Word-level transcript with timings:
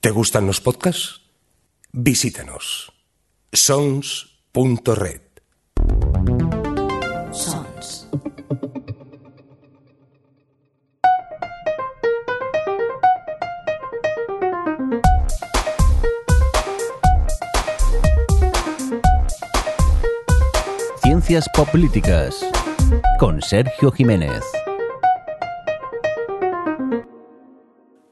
¿Te 0.00 0.08
gustan 0.08 0.46
los 0.46 0.62
podcasts? 0.62 1.20
Visítanos. 1.92 2.90
sons.red. 3.52 5.20
Sons. 7.32 8.08
Ciencias 21.02 21.46
Políticas 21.70 22.42
con 23.18 23.42
Sergio 23.42 23.92
Jiménez. 23.92 24.44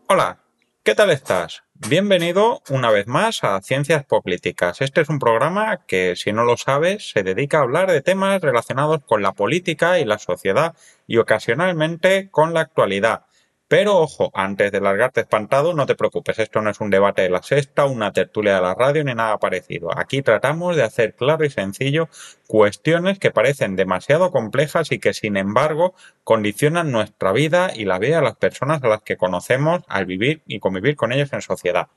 Hola, 0.07 0.39
¿qué 0.83 0.95
tal 0.95 1.09
estás? 1.09 1.63
Bienvenido 1.87 2.61
una 2.71 2.91
vez 2.91 3.07
más 3.07 3.45
a 3.45 3.63
Ciencias 3.63 4.05
Políticas. 4.05 4.81
Este 4.81 5.01
es 5.01 5.09
un 5.09 5.21
programa 5.21 5.87
que, 5.87 6.17
si 6.17 6.33
no 6.33 6.43
lo 6.43 6.57
sabes, 6.57 7.11
se 7.11 7.23
dedica 7.23 7.59
a 7.59 7.63
hablar 7.63 7.91
de 7.93 8.03
temas 8.03 8.43
relacionados 8.43 9.01
con 9.07 9.23
la 9.23 9.33
política 9.33 10.01
y 10.01 10.05
la 10.05 10.19
sociedad 10.19 10.75
y 11.07 11.19
ocasionalmente 11.19 12.31
con 12.31 12.53
la 12.53 12.63
actualidad. 12.63 13.28
Pero 13.69 13.99
ojo, 13.99 14.31
antes 14.33 14.73
de 14.73 14.81
largarte 14.81 15.21
espantado, 15.21 15.75
no 15.75 15.85
te 15.85 15.95
preocupes, 15.95 16.39
esto 16.39 16.63
no 16.63 16.71
es 16.71 16.81
un 16.81 16.89
debate 16.89 17.21
de 17.21 17.29
la 17.29 17.43
sexta, 17.43 17.85
una 17.85 18.13
tertulia 18.15 18.55
de 18.55 18.63
la 18.63 18.75
radio 18.75 19.05
ni 19.05 19.15
nada 19.15 19.37
parecido. 19.37 19.91
Aquí 19.95 20.23
tratamos 20.23 20.75
de 20.75 20.85
hacer 20.85 21.15
claro 21.15 21.45
y 21.45 21.51
sencillo 21.51 22.09
cuestiones 22.47 23.19
que 23.19 23.31
parecen 23.31 23.77
demasiado 23.77 24.31
complejas 24.31 24.91
y 24.91 24.99
que 24.99 25.13
sin 25.13 25.37
embargo 25.37 25.95
condicionan 26.25 26.91
nuestra 26.91 27.33
vida 27.33 27.71
y 27.75 27.85
la 27.85 27.99
vida 27.99 28.17
de 28.17 28.23
las 28.23 28.37
personas 28.37 28.83
a 28.83 28.89
las 28.89 29.03
que 29.03 29.19
conocemos 29.19 29.83
al 29.87 30.07
vivir 30.07 30.41
y 30.47 30.61
convivir 30.61 30.97
con 30.97 31.13
ellas 31.13 31.35
en 31.35 31.43
sociedad. 31.43 31.89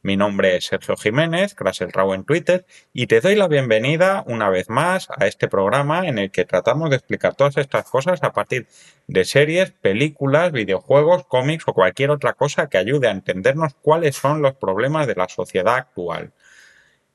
Mi 0.00 0.16
nombre 0.16 0.56
es 0.56 0.66
Sergio 0.66 0.96
Jiménez, 0.96 1.56
el 1.80 1.92
Rao 1.92 2.14
en 2.14 2.24
Twitter, 2.24 2.64
y 2.92 3.08
te 3.08 3.20
doy 3.20 3.34
la 3.34 3.48
bienvenida 3.48 4.22
una 4.28 4.48
vez 4.48 4.70
más 4.70 5.08
a 5.10 5.26
este 5.26 5.48
programa 5.48 6.06
en 6.06 6.18
el 6.18 6.30
que 6.30 6.44
tratamos 6.44 6.90
de 6.90 6.96
explicar 6.96 7.34
todas 7.34 7.56
estas 7.56 7.90
cosas 7.90 8.22
a 8.22 8.32
partir 8.32 8.68
de 9.08 9.24
series, 9.24 9.72
películas, 9.72 10.52
videojuegos, 10.52 11.26
cómics 11.26 11.64
o 11.66 11.74
cualquier 11.74 12.10
otra 12.10 12.34
cosa 12.34 12.68
que 12.68 12.78
ayude 12.78 13.08
a 13.08 13.10
entendernos 13.10 13.74
cuáles 13.82 14.14
son 14.14 14.40
los 14.40 14.54
problemas 14.54 15.08
de 15.08 15.16
la 15.16 15.28
sociedad 15.28 15.74
actual. 15.74 16.32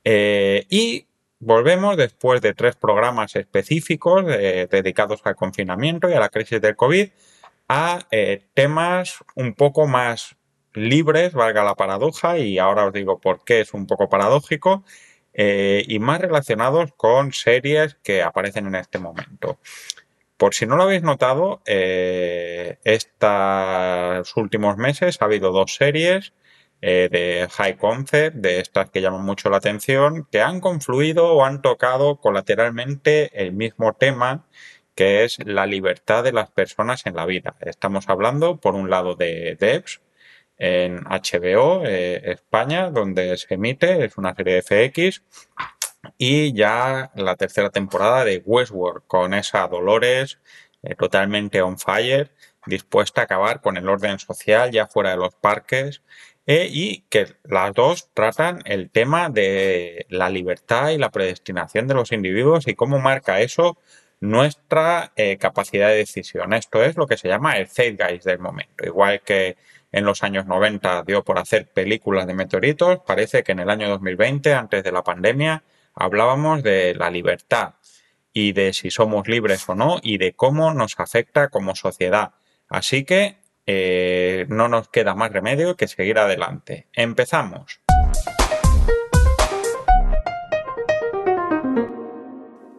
Eh, 0.03 0.65
y 0.69 1.07
volvemos 1.39 1.95
después 1.95 2.41
de 2.41 2.53
tres 2.53 2.75
programas 2.75 3.35
específicos 3.37 4.25
eh, 4.27 4.67
dedicados 4.69 5.21
al 5.23 5.37
confinamiento 5.37 6.09
y 6.09 6.13
a 6.13 6.19
la 6.19 6.29
crisis 6.29 6.59
del 6.59 6.75
COVID 6.75 7.09
a 7.69 7.99
eh, 8.11 8.43
temas 8.53 9.23
un 9.35 9.53
poco 9.53 9.87
más 9.87 10.35
libres, 10.73 11.33
valga 11.33 11.63
la 11.63 11.75
paradoja, 11.75 12.37
y 12.37 12.59
ahora 12.59 12.85
os 12.85 12.93
digo 12.93 13.19
por 13.19 13.43
qué 13.43 13.61
es 13.61 13.73
un 13.73 13.87
poco 13.87 14.09
paradójico, 14.09 14.83
eh, 15.33 15.83
y 15.87 15.99
más 15.99 16.21
relacionados 16.21 16.91
con 16.95 17.33
series 17.33 17.95
que 18.03 18.21
aparecen 18.21 18.67
en 18.67 18.75
este 18.75 18.99
momento. 18.99 19.59
Por 20.37 20.53
si 20.55 20.65
no 20.65 20.75
lo 20.75 20.83
habéis 20.83 21.03
notado, 21.03 21.61
eh, 21.65 22.77
estos 22.83 24.35
últimos 24.35 24.77
meses 24.77 25.21
ha 25.21 25.25
habido 25.25 25.51
dos 25.51 25.75
series 25.75 26.33
eh, 26.81 27.07
de 27.11 27.47
high 27.49 27.77
concept, 27.77 28.37
de 28.37 28.59
estas 28.59 28.89
que 28.89 29.01
llaman 29.01 29.23
mucho 29.23 29.49
la 29.49 29.57
atención, 29.57 30.27
que 30.31 30.41
han 30.41 30.59
confluido 30.59 31.33
o 31.33 31.45
han 31.45 31.61
tocado 31.61 32.17
colateralmente 32.19 33.31
el 33.41 33.53
mismo 33.53 33.93
tema 33.93 34.45
que 34.95 35.23
es 35.23 35.37
la 35.45 35.65
libertad 35.65 36.23
de 36.23 36.33
las 36.33 36.51
personas 36.51 37.05
en 37.05 37.15
la 37.15 37.25
vida. 37.25 37.55
Estamos 37.61 38.09
hablando, 38.09 38.57
por 38.57 38.75
un 38.75 38.89
lado, 38.89 39.15
de 39.15 39.55
Devs, 39.59 40.01
en 40.57 41.03
HBO 41.03 41.83
eh, 41.85 42.31
España, 42.31 42.89
donde 42.89 43.37
se 43.37 43.55
emite, 43.55 44.05
es 44.05 44.17
una 44.17 44.35
serie 44.35 44.61
de 44.61 44.61
FX, 44.61 45.23
y 46.17 46.53
ya 46.53 47.11
la 47.15 47.35
tercera 47.35 47.69
temporada 47.69 48.25
de 48.25 48.41
Westworld, 48.45 49.03
con 49.07 49.33
esa 49.33 49.67
Dolores 49.67 50.39
eh, 50.83 50.95
totalmente 50.95 51.61
on 51.61 51.77
fire, 51.77 52.31
dispuesta 52.65 53.21
a 53.21 53.23
acabar 53.25 53.61
con 53.61 53.77
el 53.77 53.87
orden 53.89 54.19
social 54.19 54.71
ya 54.71 54.87
fuera 54.87 55.11
de 55.11 55.17
los 55.17 55.35
parques, 55.35 56.01
eh, 56.45 56.67
y 56.69 57.05
que 57.09 57.27
las 57.43 57.73
dos 57.73 58.09
tratan 58.13 58.61
el 58.65 58.89
tema 58.89 59.29
de 59.29 60.05
la 60.09 60.29
libertad 60.29 60.89
y 60.89 60.97
la 60.97 61.09
predestinación 61.09 61.87
de 61.87 61.93
los 61.93 62.11
individuos 62.11 62.67
y 62.67 62.75
cómo 62.75 62.99
marca 62.99 63.39
eso 63.39 63.77
nuestra 64.19 65.11
capacidad 65.39 65.89
de 65.89 65.97
decisión. 65.97 66.53
Esto 66.53 66.81
es 66.83 66.95
lo 66.95 67.07
que 67.07 67.17
se 67.17 67.27
llama 67.27 67.57
el 67.57 67.67
zeitgeist 67.67 68.25
del 68.25 68.39
momento. 68.39 68.85
Igual 68.85 69.21
que 69.21 69.57
en 69.93 70.05
los 70.05 70.23
años 70.23 70.47
90 70.47 71.03
dio 71.03 71.23
por 71.23 71.37
hacer 71.37 71.71
películas 71.71 72.25
de 72.25 72.33
meteoritos, 72.33 72.99
parece 73.05 73.43
que 73.43 73.51
en 73.51 73.59
el 73.59 73.69
año 73.69 73.87
2020, 73.89 74.53
antes 74.53 74.83
de 74.83 74.91
la 74.91 75.03
pandemia, 75.03 75.63
hablábamos 75.93 76.63
de 76.63 76.95
la 76.95 77.11
libertad 77.11 77.75
y 78.33 78.53
de 78.53 78.73
si 78.73 78.89
somos 78.89 79.27
libres 79.27 79.69
o 79.69 79.75
no 79.75 79.99
y 80.01 80.17
de 80.17 80.33
cómo 80.33 80.73
nos 80.73 80.99
afecta 80.99 81.49
como 81.49 81.75
sociedad. 81.75 82.31
Así 82.67 83.05
que 83.05 83.37
eh, 83.67 84.47
no 84.49 84.67
nos 84.67 84.89
queda 84.89 85.13
más 85.13 85.31
remedio 85.31 85.75
que 85.75 85.87
seguir 85.87 86.17
adelante. 86.17 86.87
Empezamos. 86.93 87.79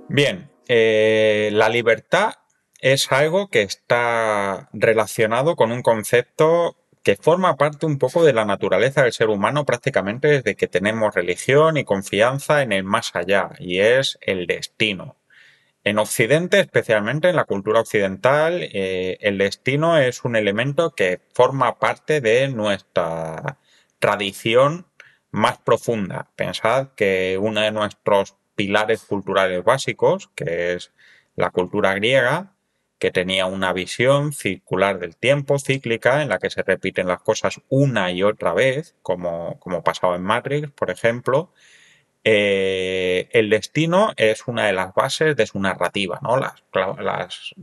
Bien, 0.09 0.51
eh, 0.67 1.51
la 1.53 1.69
libertad 1.69 2.35
es 2.81 3.11
algo 3.13 3.49
que 3.49 3.63
está 3.63 4.69
relacionado 4.73 5.55
con 5.55 5.71
un 5.71 5.83
concepto 5.83 6.77
que 7.05 7.17
forma 7.17 7.57
parte 7.57 7.87
un 7.87 7.99
poco 7.99 8.25
de 8.25 8.33
la 8.33 8.47
naturaleza 8.47 9.03
del 9.03 9.13
ser 9.13 9.29
humano 9.29 9.67
prácticamente 9.67 10.29
desde 10.29 10.57
que 10.57 10.69
tenemos 10.69 11.15
religión 11.15 11.77
y 11.77 11.85
confianza 11.85 12.63
en 12.63 12.73
el 12.73 12.83
más 12.83 13.15
allá, 13.15 13.51
y 13.59 13.81
es 13.81 14.19
el 14.23 14.47
destino. 14.47 15.17
En 15.85 15.99
Occidente, 15.99 16.61
especialmente 16.61 17.29
en 17.29 17.37
la 17.37 17.45
cultura 17.45 17.81
occidental, 17.81 18.63
eh, 18.63 19.19
el 19.21 19.37
destino 19.37 19.99
es 19.99 20.25
un 20.25 20.35
elemento 20.35 20.95
que 20.95 21.21
forma 21.35 21.79
parte 21.79 22.23
de 22.23 22.49
nuestra 22.49 23.59
tradición 23.99 24.87
más 25.31 25.59
profunda. 25.59 26.31
Pensad 26.37 26.89
que 26.97 27.39
uno 27.39 27.61
de 27.61 27.71
nuestros 27.71 28.37
pilares 28.55 29.05
culturales 29.05 29.63
básicos, 29.63 30.31
que 30.35 30.73
es 30.73 30.93
la 31.37 31.51
cultura 31.51 31.93
griega, 31.95 32.54
que 33.05 33.11
tenía 33.11 33.45
una 33.45 33.75
visión 33.75 34.33
circular 34.33 34.99
del 34.99 35.15
tiempo, 35.15 35.59
cíclica, 35.59 36.23
en 36.23 36.31
la 36.31 36.39
que 36.39 36.49
se 36.49 36.63
repiten 36.63 37.07
las 37.07 37.21
cosas 37.21 37.61
una 37.69 38.11
y 38.11 38.23
otra 38.23 38.55
vez, 38.55 38.95
como, 39.03 39.61
como 39.61 39.85
pasaba 39.85 40.17
en 40.17 40.23
Matrix, 40.23 40.71
por 40.71 40.91
ejemplo. 40.91 41.53
Eh, 42.25 43.29
el 43.33 43.51
destino 43.51 44.15
es 44.17 44.49
una 44.49 44.69
de 44.69 44.73
las 44.73 44.95
bases 44.95 45.37
de 45.37 45.47
su 45.47 45.61
narrativa, 45.61 46.19
¿no? 46.23 46.39
Las, 46.39 46.65
las 46.99 47.55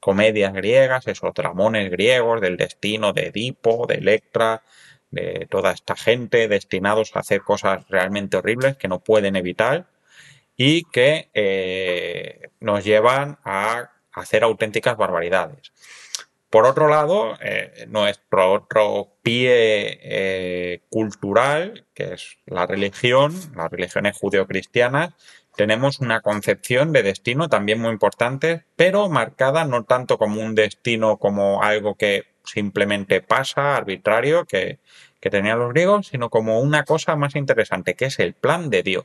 comedias 0.00 0.52
griegas, 0.52 1.06
esos 1.06 1.32
dramones 1.32 1.92
griegos 1.92 2.40
del 2.40 2.56
destino 2.56 3.12
de 3.12 3.28
Edipo, 3.28 3.86
de 3.86 3.98
Electra, 3.98 4.64
de 5.12 5.46
toda 5.48 5.70
esta 5.70 5.94
gente 5.94 6.48
destinados 6.48 7.14
a 7.14 7.20
hacer 7.20 7.42
cosas 7.42 7.86
realmente 7.88 8.36
horribles 8.36 8.76
que 8.76 8.88
no 8.88 8.98
pueden 8.98 9.36
evitar 9.36 9.86
y 10.56 10.82
que 10.90 11.30
eh, 11.34 12.50
nos 12.58 12.84
llevan 12.84 13.38
a 13.44 13.92
hacer 14.18 14.44
auténticas 14.44 14.96
barbaridades. 14.96 15.72
Por 16.50 16.64
otro 16.64 16.88
lado, 16.88 17.36
eh, 17.42 17.86
nuestro 17.88 18.52
otro 18.52 19.08
pie 19.22 19.98
eh, 20.02 20.80
cultural, 20.88 21.84
que 21.94 22.14
es 22.14 22.38
la 22.46 22.66
religión, 22.66 23.34
las 23.54 23.70
religiones 23.70 24.16
judeocristianas, 24.16 25.12
tenemos 25.56 25.98
una 26.00 26.20
concepción 26.20 26.92
de 26.92 27.02
destino 27.02 27.48
también 27.48 27.80
muy 27.80 27.90
importante, 27.90 28.64
pero 28.76 29.08
marcada 29.10 29.64
no 29.64 29.84
tanto 29.84 30.16
como 30.16 30.40
un 30.40 30.54
destino 30.54 31.18
como 31.18 31.62
algo 31.62 31.96
que 31.96 32.24
simplemente 32.44 33.20
pasa, 33.20 33.76
arbitrario, 33.76 34.46
que, 34.46 34.78
que 35.20 35.30
tenían 35.30 35.58
los 35.58 35.70
griegos, 35.72 36.06
sino 36.06 36.30
como 36.30 36.60
una 36.60 36.84
cosa 36.84 37.16
más 37.16 37.34
interesante, 37.34 37.94
que 37.94 38.06
es 38.06 38.18
el 38.20 38.34
plan 38.34 38.70
de 38.70 38.82
Dios. 38.82 39.04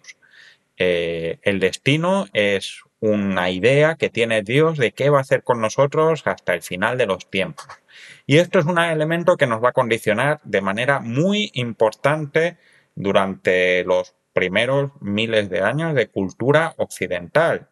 Eh, 0.78 1.40
el 1.44 1.60
destino 1.60 2.28
es 2.34 2.84
una 3.06 3.50
idea 3.50 3.96
que 3.96 4.10
tiene 4.10 4.44
Dios 4.44 4.78
de 4.78 4.94
qué 4.94 5.10
va 5.10 5.18
a 5.18 5.22
hacer 5.22 5.44
con 5.44 5.60
nosotros 5.60 6.26
hasta 6.26 6.54
el 6.54 6.62
final 6.62 6.98
de 6.98 7.06
los 7.06 7.30
tiempos. 7.30 7.68
Y 8.26 8.38
esto 8.38 8.60
es 8.60 8.66
un 8.66 8.80
elemento 8.80 9.36
que 9.36 9.46
nos 9.46 9.62
va 9.62 9.70
a 9.70 9.74
condicionar 9.74 10.40
de 10.46 10.62
manera 10.62 11.02
muy 11.02 11.52
importante 11.54 12.58
durante 12.96 13.84
los 13.84 14.16
primeros 14.32 14.92
miles 15.02 15.50
de 15.50 15.60
años 15.60 15.96
de 15.96 16.08
cultura 16.08 16.76
occidental. 16.78 17.68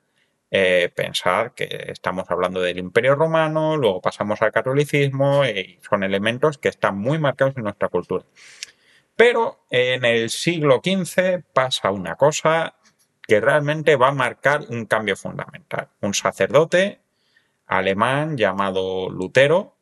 Eh, 0.51 0.91
pensar 0.93 1.53
que 1.53 1.85
estamos 1.87 2.29
hablando 2.29 2.59
del 2.59 2.79
Imperio 2.79 3.15
Romano, 3.15 3.77
luego 3.77 4.01
pasamos 4.01 4.41
al 4.41 4.51
catolicismo 4.51 5.45
y 5.45 5.79
son 5.89 6.03
elementos 6.03 6.57
que 6.57 6.67
están 6.67 6.97
muy 6.97 7.19
marcados 7.19 7.55
en 7.55 7.63
nuestra 7.63 7.87
cultura. 7.87 8.25
Pero 9.15 9.65
en 9.69 10.03
el 10.03 10.29
siglo 10.29 10.81
XV 10.83 11.41
pasa 11.53 11.91
una 11.91 12.17
cosa 12.17 12.75
que 13.27 13.39
realmente 13.39 13.95
va 13.95 14.09
a 14.09 14.13
marcar 14.13 14.61
un 14.69 14.85
cambio 14.85 15.15
fundamental. 15.15 15.89
Un 16.01 16.13
sacerdote 16.13 16.99
alemán 17.67 18.37
llamado 18.37 19.09
Lutero 19.09 19.75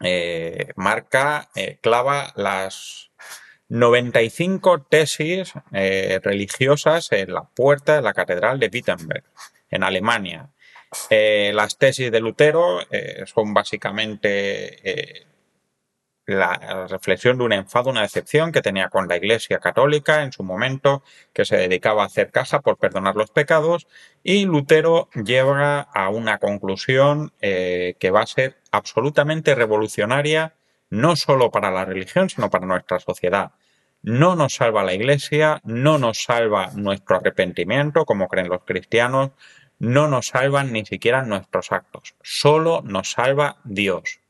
eh, 0.00 0.72
marca, 0.76 1.48
eh, 1.54 1.78
clava 1.80 2.32
las, 2.36 3.06
95 3.70 4.86
tesis 4.88 5.52
eh, 5.72 6.20
religiosas 6.22 7.12
en 7.12 7.34
la 7.34 7.42
puerta 7.42 7.96
de 7.96 8.02
la 8.02 8.14
Catedral 8.14 8.58
de 8.58 8.70
Wittenberg, 8.72 9.24
en 9.70 9.82
Alemania. 9.82 10.48
Las 11.10 11.76
tesis 11.76 12.10
de 12.10 12.20
Lutero 12.20 12.80
son 13.26 13.52
básicamente 13.52 15.26
la 16.28 16.86
reflexión 16.88 17.38
de 17.38 17.44
un 17.44 17.52
enfado, 17.52 17.90
una 17.90 18.02
decepción 18.02 18.52
que 18.52 18.60
tenía 18.60 18.90
con 18.90 19.08
la 19.08 19.16
Iglesia 19.16 19.58
Católica 19.58 20.22
en 20.22 20.30
su 20.30 20.44
momento, 20.44 21.02
que 21.32 21.44
se 21.44 21.56
dedicaba 21.56 22.02
a 22.02 22.06
hacer 22.06 22.30
caja 22.30 22.60
por 22.60 22.76
perdonar 22.76 23.16
los 23.16 23.30
pecados, 23.30 23.88
y 24.22 24.44
Lutero 24.44 25.08
llega 25.14 25.80
a 25.80 26.10
una 26.10 26.38
conclusión 26.38 27.32
que 27.40 28.10
va 28.12 28.20
a 28.20 28.26
ser 28.26 28.58
absolutamente 28.70 29.54
revolucionaria 29.54 30.54
no 30.90 31.16
solo 31.16 31.50
para 31.50 31.70
la 31.70 31.84
religión, 31.84 32.28
sino 32.28 32.50
para 32.50 32.66
nuestra 32.66 33.00
sociedad. 33.00 33.52
No 34.02 34.36
nos 34.36 34.54
salva 34.54 34.84
la 34.84 34.92
Iglesia, 34.94 35.60
no 35.64 35.98
nos 35.98 36.22
salva 36.22 36.70
nuestro 36.74 37.16
arrepentimiento, 37.16 38.04
como 38.04 38.28
creen 38.28 38.48
los 38.48 38.64
cristianos, 38.64 39.30
no 39.78 40.08
nos 40.08 40.26
salvan 40.26 40.72
ni 40.72 40.84
siquiera 40.84 41.22
nuestros 41.22 41.72
actos, 41.72 42.14
solo 42.22 42.82
nos 42.84 43.12
salva 43.12 43.58
Dios. 43.64 44.20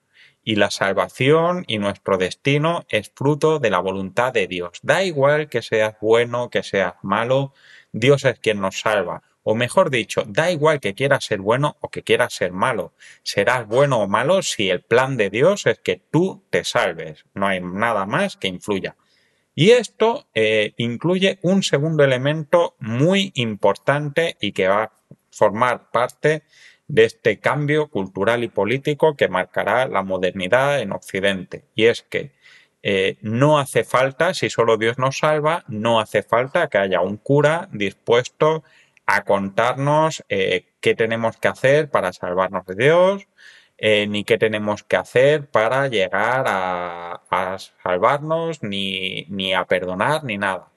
Y 0.49 0.56
la 0.56 0.71
salvación 0.71 1.65
y 1.67 1.77
nuestro 1.77 2.17
destino 2.17 2.87
es 2.89 3.12
fruto 3.15 3.59
de 3.59 3.69
la 3.69 3.81
voluntad 3.81 4.33
de 4.33 4.47
Dios. 4.47 4.79
Da 4.83 5.05
igual 5.05 5.50
que 5.50 5.61
seas 5.61 5.97
bueno, 6.00 6.49
que 6.49 6.62
seas 6.62 6.95
malo, 7.03 7.53
Dios 7.93 8.25
es 8.25 8.39
quien 8.39 8.59
nos 8.59 8.81
salva. 8.81 9.23
O 9.43 9.55
mejor 9.55 9.91
dicho, 9.91 10.25
da 10.27 10.50
igual 10.50 10.81
que 10.81 10.95
quieras 10.95 11.27
ser 11.27 11.41
bueno 11.41 11.77
o 11.81 11.91
que 11.91 12.03
quieras 12.03 12.33
ser 12.33 12.53
malo. 12.53 12.95
Serás 13.23 13.69
bueno 13.69 13.99
o 13.99 14.09
malo 14.09 14.41
si 14.41 14.71
el 14.71 14.81
plan 14.81 15.19
de 15.19 15.29
Dios 15.29 15.67
es 15.67 15.81
que 15.81 16.00
tú 16.11 16.43
te 16.49 16.65
salves. 16.65 17.27
No 17.35 17.47
hay 17.47 17.61
nada 17.61 18.06
más 18.06 18.39
que 18.39 18.49
influya. 18.49 18.97
Y 19.55 19.73
esto 19.73 20.29
eh, 20.33 20.73
incluye 20.79 21.41
un 21.43 21.62
segundo 21.62 22.05
elemento 22.05 22.75
muy 22.79 23.33
importante 23.35 24.39
y 24.41 24.53
que 24.53 24.69
va 24.69 24.85
a 24.85 24.93
formar 25.31 25.91
parte 25.91 26.43
de 26.88 27.05
este 27.05 27.38
cambio 27.38 27.88
cultural 27.88 28.43
y 28.43 28.49
político 28.49 29.17
que 29.17 29.29
marcará 29.29 29.87
la 29.87 30.02
modernidad 30.02 30.81
en 30.81 30.93
Occidente. 30.93 31.64
Y 31.75 31.87
es 31.87 32.02
que 32.02 32.32
eh, 32.82 33.19
no 33.23 33.58
hace 33.58 33.85
falta, 33.85 34.35
si 34.35 34.50
solo 34.50 34.76
Dios 34.76 34.99
nos 34.99 35.19
salva, 35.19 35.64
no 35.69 36.00
hace 36.00 36.23
falta 36.23 36.69
que 36.69 36.79
haya 36.79 37.00
un 37.00 37.17
cura 37.19 37.69
dispuesto 37.73 38.64
a 39.06 39.25
contarnos 39.25 40.25
eh, 40.29 40.67
qué 40.81 40.94
tenemos 40.94 41.37
que 41.37 41.49
hacer 41.49 41.90
para 41.90 42.12
salvarnos 42.12 42.67
de 42.67 42.75
Dios, 42.76 43.29
eh, 43.79 44.06
ni 44.06 44.25
qué 44.25 44.38
tenemos 44.38 44.82
que 44.82 44.96
hacer 44.96 45.46
para 45.49 45.88
llegar 45.88 46.44
a, 46.49 47.23
salvarnos, 47.82 48.62
ni, 48.62 49.25
ni, 49.29 49.55
a 49.55 49.64
perdonar, 49.64 50.25
ni 50.25 50.38
nada. 50.38 50.69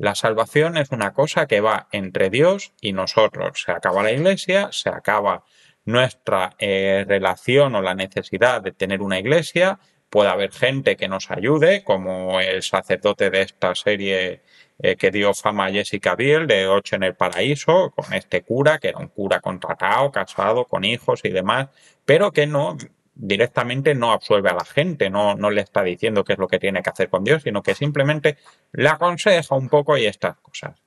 La 0.00 0.14
salvación 0.14 0.78
es 0.78 0.92
una 0.92 1.12
cosa 1.12 1.46
que 1.46 1.60
va 1.60 1.86
entre 1.92 2.30
Dios 2.30 2.72
y 2.80 2.94
nosotros. 2.94 3.62
Se 3.66 3.70
acaba 3.70 4.02
la 4.02 4.10
iglesia, 4.10 4.70
se 4.72 4.88
acaba 4.88 5.44
nuestra 5.84 6.54
eh, 6.58 7.04
relación 7.06 7.74
o 7.74 7.82
la 7.82 7.94
necesidad 7.94 8.62
de 8.62 8.72
tener 8.72 9.02
una 9.02 9.18
iglesia. 9.18 9.78
Puede 10.08 10.30
haber 10.30 10.52
gente 10.52 10.96
que 10.96 11.06
nos 11.06 11.30
ayude, 11.30 11.84
como 11.84 12.40
el 12.40 12.62
sacerdote 12.62 13.28
de 13.28 13.42
esta 13.42 13.74
serie 13.74 14.40
eh, 14.78 14.96
que 14.96 15.10
dio 15.10 15.34
fama 15.34 15.66
a 15.66 15.70
Jessica 15.70 16.16
Biel 16.16 16.46
de 16.46 16.66
Ocho 16.66 16.96
en 16.96 17.02
el 17.02 17.14
Paraíso, 17.14 17.92
con 17.94 18.14
este 18.14 18.40
cura, 18.40 18.78
que 18.78 18.88
era 18.88 18.98
un 18.98 19.08
cura 19.08 19.40
contratado, 19.40 20.10
casado, 20.10 20.64
con 20.64 20.82
hijos 20.84 21.20
y 21.24 21.28
demás, 21.28 21.68
pero 22.06 22.32
que 22.32 22.46
no 22.46 22.78
directamente 23.14 23.94
no 23.94 24.12
absuelve 24.12 24.50
a 24.50 24.54
la 24.54 24.64
gente, 24.64 25.10
no, 25.10 25.34
no 25.34 25.50
le 25.50 25.60
está 25.60 25.82
diciendo 25.82 26.24
qué 26.24 26.34
es 26.34 26.38
lo 26.38 26.48
que 26.48 26.58
tiene 26.58 26.82
que 26.82 26.90
hacer 26.90 27.08
con 27.08 27.24
Dios, 27.24 27.42
sino 27.42 27.62
que 27.62 27.74
simplemente 27.74 28.38
le 28.72 28.88
aconseja 28.88 29.54
un 29.54 29.68
poco 29.68 29.96
y 29.96 30.06
estas 30.06 30.36
cosas. 30.38 30.80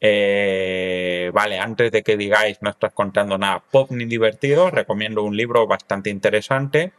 Eh, 0.00 1.30
vale, 1.32 1.58
antes 1.58 1.90
de 1.90 2.02
que 2.02 2.16
digáis 2.16 2.58
no 2.60 2.70
estás 2.70 2.92
contando 2.92 3.38
nada 3.38 3.62
pop 3.70 3.90
ni 3.90 4.04
divertido, 4.04 4.70
recomiendo 4.70 5.22
un 5.22 5.36
libro 5.36 5.66
bastante 5.66 6.10
interesante 6.10 6.92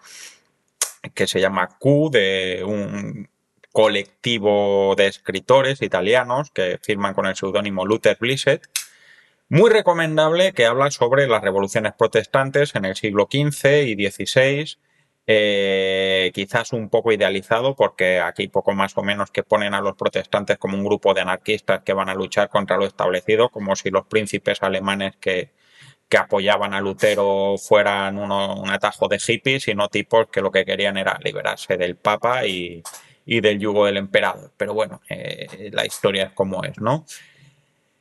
que 1.13 1.27
se 1.27 1.39
llama 1.39 1.77
Q 1.79 2.09
de 2.11 2.63
un 2.65 3.29
colectivo 3.71 4.95
de 4.97 5.07
escritores 5.07 5.81
italianos 5.83 6.49
que 6.51 6.79
firman 6.81 7.13
con 7.13 7.27
el 7.27 7.35
seudónimo 7.35 7.85
Luther 7.85 8.17
Blissett. 8.19 8.67
Muy 9.49 9.69
recomendable 9.69 10.51
que 10.51 10.65
habla 10.65 10.91
sobre 10.91 11.25
las 11.25 11.41
revoluciones 11.41 11.94
protestantes 11.97 12.75
en 12.75 12.83
el 12.83 12.95
siglo 12.95 13.29
XV 13.31 13.83
y 13.85 14.09
XVI, 14.09 14.77
eh, 15.25 16.31
quizás 16.33 16.73
un 16.73 16.89
poco 16.89 17.13
idealizado 17.13 17.75
porque 17.75 18.19
aquí 18.19 18.49
poco 18.49 18.73
más 18.73 18.97
o 18.97 19.03
menos 19.03 19.31
que 19.31 19.44
ponen 19.44 19.73
a 19.73 19.81
los 19.81 19.95
protestantes 19.95 20.57
como 20.57 20.77
un 20.77 20.83
grupo 20.83 21.13
de 21.13 21.21
anarquistas 21.21 21.81
que 21.83 21.94
van 21.94 22.09
a 22.09 22.13
luchar 22.13 22.49
contra 22.49 22.77
lo 22.77 22.85
establecido, 22.85 23.49
como 23.49 23.75
si 23.77 23.89
los 23.89 24.05
príncipes 24.07 24.61
alemanes 24.63 25.15
que, 25.17 25.51
apoyaban 26.17 26.73
a 26.73 26.79
Lutero 26.81 27.55
fueran 27.57 28.17
un 28.17 28.69
atajo 28.69 29.09
de 29.09 29.19
hippies 29.19 29.67
y 29.67 29.75
no 29.75 29.89
tipos 29.89 30.27
que 30.27 30.41
lo 30.41 30.51
que 30.51 30.63
querían 30.63 30.97
era 30.97 31.19
liberarse 31.21 31.75
del 31.75 31.97
Papa 31.97 32.45
y, 32.45 32.81
y 33.25 33.41
del 33.41 33.59
yugo 33.59 33.85
del 33.85 33.97
emperador. 33.97 34.51
Pero 34.57 34.73
bueno, 34.73 35.01
eh, 35.09 35.69
la 35.73 35.85
historia 35.85 36.23
es 36.27 36.31
como 36.31 36.63
es, 36.63 36.79
¿no? 36.79 37.05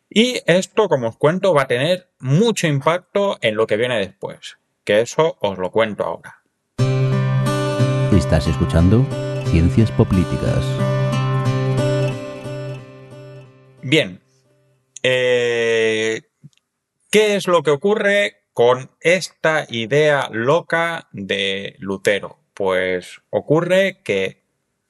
Y 0.09 0.41
esto, 0.47 0.89
como 0.89 1.09
os 1.09 1.17
cuento, 1.17 1.53
va 1.53 1.63
a 1.63 1.67
tener 1.67 2.11
mucho 2.21 2.67
impacto 2.67 3.39
en 3.41 3.57
lo 3.57 3.67
que 3.67 3.77
viene 3.77 3.99
después, 3.99 4.57
que 4.85 5.01
eso 5.01 5.37
os 5.41 5.59
lo 5.59 5.73
cuento 5.73 6.05
ahora. 6.05 6.43
Estás 8.17 8.47
escuchando 8.47 9.05
Ciencias 9.51 9.91
Políticas. 9.91 10.65
Bien, 13.83 14.21
eh, 15.03 16.23
¿qué 17.11 17.37
es 17.37 17.49
lo 17.49 17.63
que 17.63 17.73
ocurre 17.73 18.45
con 18.53 18.93
esta 19.01 19.67
idea 19.69 20.29
loca 20.31 21.09
de 21.13 21.75
Lutero? 21.79 22.39
Pues 22.55 23.21
ocurre 23.31 24.03
que 24.03 24.46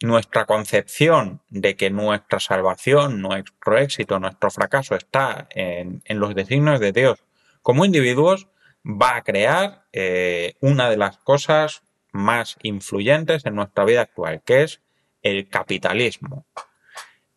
nuestra 0.07 0.45
concepción 0.45 1.41
de 1.51 1.77
que 1.77 1.91
nuestra 1.91 2.41
salvación, 2.41 3.21
nuestro 3.21 3.79
éxito, 3.79 4.19
nuestro 4.19 4.51
fracaso 4.51 4.95
está 4.95 5.49
en, 5.51 6.03
los 6.09 6.35
designios 6.35 6.81
de 6.81 6.93
Dios 6.93 7.25
como 7.63 7.85
individuos, 7.85 8.49
va 8.85 9.17
a 9.17 9.23
crear 9.23 9.85
eh, 9.93 10.55
una 10.61 10.89
de 10.89 10.97
las 10.97 11.19
cosas 11.19 11.83
más 12.13 12.57
influyentes 12.63 13.45
en 13.45 13.57
nuestra 13.57 13.85
vida 13.85 14.03
actual, 14.03 14.43
que 14.45 14.63
es 14.63 14.81
el 15.23 15.49
capitalismo. 15.49 16.47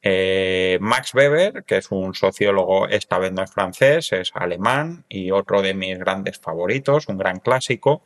Eh, 0.02 0.78
Max 0.80 1.14
Weber, 1.14 1.64
que 1.66 1.78
es 1.78 1.92
un 1.92 2.14
sociólogo, 2.14 2.88
esta 2.88 3.18
vez 3.18 3.34
no 3.34 3.44
es 3.44 3.52
francés, 3.52 4.14
es 4.14 4.32
alemán 4.34 5.06
y 5.10 5.32
otro 5.32 5.62
de 5.62 5.74
mis 5.74 5.98
grandes 5.98 6.40
favoritos, 6.40 7.08
un 7.08 7.18
gran 7.18 7.40
clásico, 7.40 8.04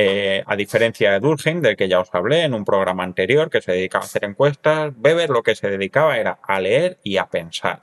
eh, 0.00 0.44
a 0.46 0.54
diferencia 0.54 1.10
de 1.10 1.18
Durkheim, 1.18 1.60
del 1.60 1.76
que 1.76 1.88
ya 1.88 1.98
os 1.98 2.14
hablé 2.14 2.44
en 2.44 2.54
un 2.54 2.64
programa 2.64 3.02
anterior 3.02 3.50
que 3.50 3.60
se 3.60 3.72
dedicaba 3.72 4.04
a 4.04 4.06
hacer 4.06 4.24
encuestas, 4.26 4.92
Weber 4.96 5.28
lo 5.28 5.42
que 5.42 5.56
se 5.56 5.68
dedicaba 5.68 6.16
era 6.18 6.38
a 6.40 6.60
leer 6.60 7.00
y 7.02 7.16
a 7.16 7.26
pensar. 7.26 7.82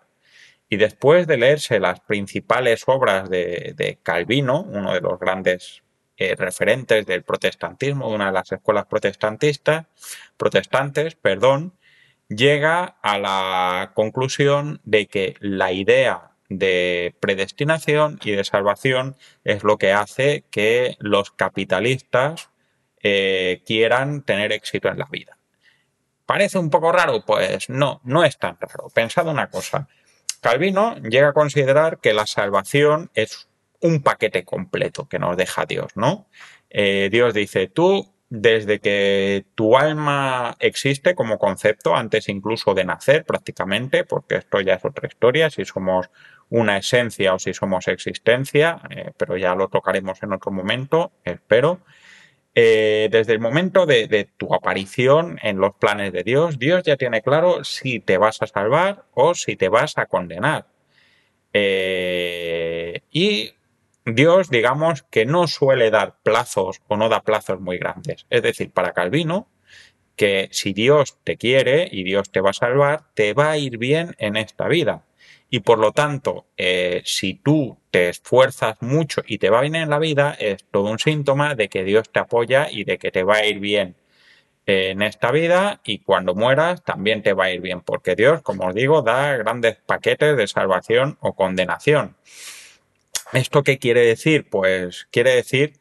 Y 0.70 0.78
después 0.78 1.28
de 1.28 1.36
leerse 1.36 1.78
las 1.82 2.00
principales 2.00 2.84
obras 2.88 3.30
de, 3.30 4.00
Calvino, 4.02 4.62
uno 4.62 4.94
de 4.94 5.02
los 5.02 5.20
grandes 5.20 5.84
eh, 6.16 6.36
referentes 6.38 7.06
del 7.06 7.24
protestantismo, 7.24 8.08
una 8.08 8.28
de 8.28 8.32
las 8.32 8.50
escuelas 8.50 8.86
protestantistas, 8.86 9.88
protestantes, 10.38 11.16
perdón, 11.16 11.74
llega 12.30 12.96
a 13.02 13.20
la 13.20 13.92
conclusión 13.94 14.80
de 14.86 15.08
que 15.08 15.36
la 15.42 15.74
idea 15.74 16.32
de 16.50 17.16
predestinación 17.20 18.20
y 18.24 18.32
de 18.32 18.44
salvación 18.44 19.16
es 19.44 19.64
lo 19.64 19.78
que 19.78 19.92
hace 19.92 20.44
que 20.52 20.96
los 21.00 21.32
capitalistas 21.32 22.50
eh, 23.02 23.62
quieran 23.66 24.24
tener 24.24 24.52
éxito 24.52 24.90
en 24.90 25.00
la 25.00 25.08
vida. 25.10 25.38
¿Parece 26.26 26.58
un 26.58 26.70
poco 26.70 26.92
raro? 26.92 27.24
Pues 27.26 27.70
no, 27.70 28.02
no 28.04 28.24
es 28.24 28.38
tan 28.38 28.58
raro. 28.60 28.90
Pensad 28.94 29.28
una 29.28 29.48
cosa. 29.48 29.88
Calvino 30.42 30.96
llega 30.98 31.30
a 31.30 31.34
considerar 31.34 32.00
que 32.00 32.14
la 32.14 32.26
salvación 32.26 33.12
es 33.14 33.48
un 33.82 34.02
paquete 34.02 34.44
completo 34.44 35.08
que 35.08 35.20
nos 35.20 35.38
deja 35.38 35.66
Dios, 35.66 35.92
¿no? 35.96 36.28
Eh, 36.70 37.10
Dios 37.12 37.34
dice, 37.34 37.68
tú 37.68 38.12
desde 38.30 38.80
que 38.80 39.46
tu 39.56 39.78
alma 39.78 40.56
existe 40.60 41.16
como 41.16 41.38
concepto, 41.38 41.96
antes 41.96 42.28
incluso 42.28 42.74
de 42.74 42.86
nacer 42.86 43.24
prácticamente, 43.24 44.04
porque 44.04 44.36
esto 44.38 44.62
ya 44.62 44.76
es 44.76 44.86
otra 44.86 45.08
historia, 45.08 45.50
si 45.50 45.64
somos 45.64 46.10
una 46.50 46.78
esencia 46.78 47.34
o 47.34 47.40
si 47.40 47.54
somos 47.54 47.88
existencia, 47.88 48.82
eh, 48.90 49.12
pero 49.18 49.38
ya 49.38 49.56
lo 49.56 49.68
tocaremos 49.68 50.22
en 50.24 50.34
otro 50.34 50.52
momento, 50.52 51.12
espero. 51.24 51.80
Eh, 52.58 53.10
desde 53.12 53.34
el 53.34 53.40
momento 53.40 53.86
de, 53.86 54.30
tu 54.38 54.54
aparición 54.54 55.38
en 55.44 55.58
los 55.58 55.76
planes 55.76 56.14
de 56.14 56.24
Dios, 56.24 56.58
Dios 56.58 56.84
ya 56.84 56.96
tiene 56.96 57.22
claro 57.22 57.66
si 57.66 58.00
te 58.00 58.18
vas 58.18 58.42
a 58.42 58.48
salvar 58.48 59.04
o 59.14 59.36
si 59.36 59.58
te 59.58 59.68
vas 59.68 59.98
a 59.98 60.06
condenar. 60.06 60.68
Eh, 61.52 63.02
y 63.12 63.54
Dios, 64.06 64.50
digamos, 64.50 65.04
que 65.04 65.26
no 65.26 65.48
suele 65.48 65.92
dar 65.92 66.16
plazos 66.24 66.82
o 66.88 66.96
no 66.96 67.10
da 67.10 67.22
plazos 67.22 67.60
muy 67.60 67.78
grandes. 67.78 68.26
Es 68.30 68.42
decir, 68.42 68.72
para 68.72 68.94
Calvino, 68.94 69.50
que 70.16 70.48
si 70.52 70.74
Dios 70.74 71.18
te 71.24 71.38
quiere 71.38 71.90
y 71.92 72.04
Dios 72.04 72.32
te 72.32 72.40
va 72.40 72.52
a 72.52 72.54
salvar, 72.54 73.04
te 73.16 73.34
va 73.34 73.52
a 73.52 73.58
ir 73.58 73.78
bien 73.78 74.16
en 74.18 74.38
esta 74.38 74.68
vida. 74.68 75.04
Y 75.56 75.62
por 75.62 75.80
lo 75.80 75.94
tanto, 75.94 76.48
eh, 76.58 77.02
si 77.06 77.36
tú 77.36 77.78
te 77.90 78.10
esfuerzas 78.10 78.76
mucho 78.82 79.22
y 79.26 79.38
te 79.38 79.50
va 79.50 79.62
bien 79.62 79.76
en 79.76 79.90
la 79.90 80.00
vida, 80.00 80.36
es 80.38 80.66
todo 80.70 80.92
un 80.92 81.00
síntoma 81.00 81.56
de 81.56 81.70
que 81.70 81.86
Dios 81.86 82.10
te 82.12 82.20
apoya 82.20 82.68
y 82.70 82.84
de 82.84 82.98
que 82.98 83.10
te 83.10 83.24
va 83.24 83.36
a 83.36 83.46
ir 83.46 83.62
bien 83.62 83.96
en 84.66 85.02
esta 85.02 85.32
vida 85.32 85.80
y 85.86 86.00
cuando 86.00 86.36
mueras 86.36 86.84
también 86.84 87.24
te 87.24 87.32
va 87.32 87.46
a 87.46 87.52
ir 87.52 87.62
bien, 87.62 87.80
porque 87.80 88.18
Dios, 88.18 88.42
como 88.42 88.66
os 88.66 88.76
digo, 88.76 89.02
da 89.02 89.38
grandes 89.38 89.78
paquetes 89.78 90.36
de 90.36 90.46
salvación 90.46 91.18
o 91.22 91.36
condenación. 91.36 92.18
¿Esto 93.32 93.64
qué 93.64 93.80
quiere 93.80 94.02
decir? 94.02 94.50
Pues 94.50 95.08
quiere 95.10 95.36
decir 95.36 95.80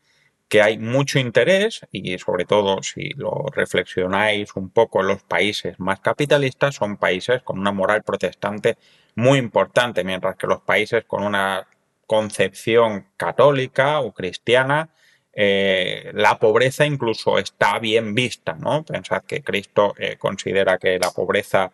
que 0.49 0.62
hay 0.62 0.78
mucho 0.78 1.19
interés 1.19 1.85
y 1.90 2.16
sobre 2.19 2.45
todo 2.45 2.81
si 2.85 3.09
lo 3.16 3.47
reflexionáis 3.52 4.54
un 4.54 4.71
poco 4.71 5.02
los 5.02 5.25
países 5.25 5.81
más 5.81 5.99
capitalistas 5.99 6.76
son 6.76 6.97
países 6.97 7.43
con 7.43 7.59
una 7.59 7.73
moral 7.73 8.04
protestante 8.04 8.76
muy 9.16 9.38
importante, 9.38 10.04
mientras 10.04 10.37
que 10.37 10.47
los 10.47 10.61
países 10.62 11.04
con 11.04 11.23
una 11.23 11.66
concepción 12.06 13.06
católica 13.16 14.00
o 14.00 14.12
cristiana 14.12 14.90
eh, 15.37 16.12
la 16.14 16.38
pobreza 16.38 16.87
incluso 16.87 17.38
está 17.38 17.78
bien 17.80 18.14
vista, 18.14 18.54
¿no? 18.54 18.85
Pensad 18.85 19.25
que 19.25 19.42
Cristo 19.42 19.94
eh, 19.99 20.16
considera 20.16 20.78
que 20.78 20.99
la 20.99 21.11
pobreza 21.11 21.73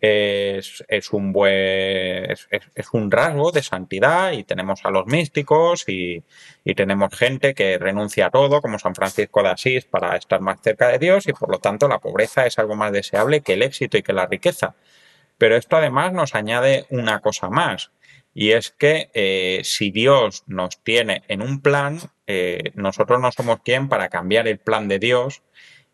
es, 0.00 0.82
un 1.12 1.32
buen 1.32 1.54
es, 2.74 2.88
un 2.92 3.10
rasgo 3.10 3.52
de 3.52 3.62
santidad 3.62 4.32
y 4.32 4.42
tenemos 4.42 4.80
a 4.84 4.90
los 4.90 5.06
místicos 5.06 5.88
y, 5.88 6.24
y, 6.64 6.74
tenemos 6.74 7.16
gente 7.16 7.54
que 7.54 7.78
renuncia 7.78 8.26
a 8.26 8.30
todo 8.30 8.60
como 8.60 8.80
San 8.80 8.96
Francisco 8.96 9.44
de 9.44 9.50
Asís 9.50 9.84
para 9.84 10.16
estar 10.16 10.40
más 10.40 10.60
cerca 10.60 10.88
de 10.88 10.98
Dios 10.98 11.28
y 11.28 11.32
por 11.32 11.50
lo 11.50 11.60
tanto 11.60 11.86
la 11.86 12.00
pobreza 12.00 12.46
es 12.46 12.58
algo 12.58 12.74
más 12.74 12.90
deseable 12.90 13.42
que 13.42 13.52
el 13.52 13.62
éxito 13.62 13.96
y 13.96 14.02
que 14.02 14.12
la 14.12 14.26
riqueza. 14.26 14.74
Pero 15.42 15.56
esto 15.56 15.74
además 15.74 16.12
nos 16.12 16.36
añade 16.36 16.86
una 16.88 17.18
cosa 17.18 17.50
más 17.50 17.90
y 18.32 18.52
es 18.52 18.70
que 18.70 19.10
eh, 19.12 19.62
si 19.64 19.90
Dios 19.90 20.44
nos 20.46 20.80
tiene 20.84 21.24
en 21.26 21.42
un 21.42 21.60
plan, 21.60 21.98
eh, 22.28 22.70
nosotros 22.76 23.20
no 23.20 23.32
somos 23.32 23.58
quien 23.64 23.88
para 23.88 24.08
cambiar 24.08 24.46
el 24.46 24.60
plan 24.60 24.86
de 24.86 25.00
Dios 25.00 25.42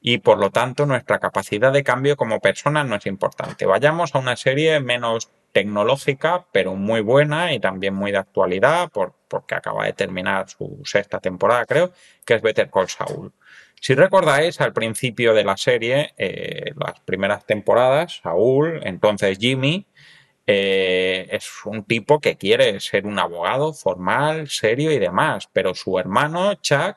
y 0.03 0.19
por 0.19 0.37
lo 0.37 0.51
tanto 0.51 0.85
nuestra 0.85 1.19
capacidad 1.19 1.73
de 1.73 1.83
cambio 1.83 2.19
como 2.19 2.41
personas 2.41 2.87
no 2.87 2.97
es 2.97 3.07
importante. 3.07 3.65
Vayamos 3.65 4.15
a 4.15 4.19
una 4.19 4.37
serie 4.37 4.81
menos 4.81 5.31
tecnológica, 5.53 6.45
pero 6.53 6.75
muy 6.75 7.01
buena 7.01 7.55
y 7.55 7.59
también 7.59 7.95
muy 7.95 8.13
de 8.13 8.19
actualidad, 8.19 8.91
porque 8.91 9.55
acaba 9.55 9.87
de 9.87 9.95
terminar 9.95 10.51
su 10.51 10.83
sexta 10.85 11.21
temporada, 11.21 11.65
creo, 11.65 11.95
que 12.27 12.35
es 12.35 12.43
Better 12.43 12.71
Call 12.71 12.91
Saul. 12.91 13.33
Si 13.81 13.95
recordáis, 13.95 14.61
al 14.61 14.73
principio 14.73 15.35
de 15.35 15.45
la 15.45 15.57
serie, 15.57 16.13
eh, 16.19 16.73
las 16.77 17.01
primeras 17.01 17.47
temporadas, 17.47 18.21
Saúl, 18.23 18.81
entonces 18.85 19.39
Jimmy, 19.39 19.87
eh, 20.47 21.29
es 21.31 21.47
un 21.67 21.85
tipo 21.85 22.21
que 22.21 22.37
quiere 22.37 22.81
ser 22.81 23.07
un 23.07 23.19
abogado 23.19 23.75
formal, 23.75 24.49
serio 24.49 24.91
y 24.93 24.99
demás, 24.99 25.49
pero 25.53 25.75
su 25.75 25.99
hermano 25.99 26.55
Chuck, 26.55 26.97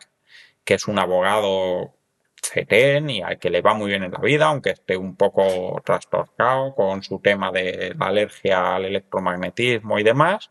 que 0.64 0.76
es 0.76 0.88
un 0.88 1.00
abogado 1.00 1.94
fetén 2.42 3.10
y 3.10 3.22
al 3.22 3.40
que 3.40 3.50
le 3.50 3.62
va 3.62 3.74
muy 3.74 3.90
bien 3.90 4.04
en 4.04 4.12
la 4.12 4.20
vida, 4.20 4.48
aunque 4.48 4.72
esté 4.72 4.98
un 4.98 5.16
poco 5.16 5.82
trastornado 5.86 6.74
con 6.76 7.04
su 7.04 7.20
tema 7.20 7.52
de 7.52 7.94
la 7.98 8.08
alergia 8.08 8.76
al 8.76 8.86
electromagnetismo 8.86 10.00
y 10.00 10.04
demás, 10.04 10.50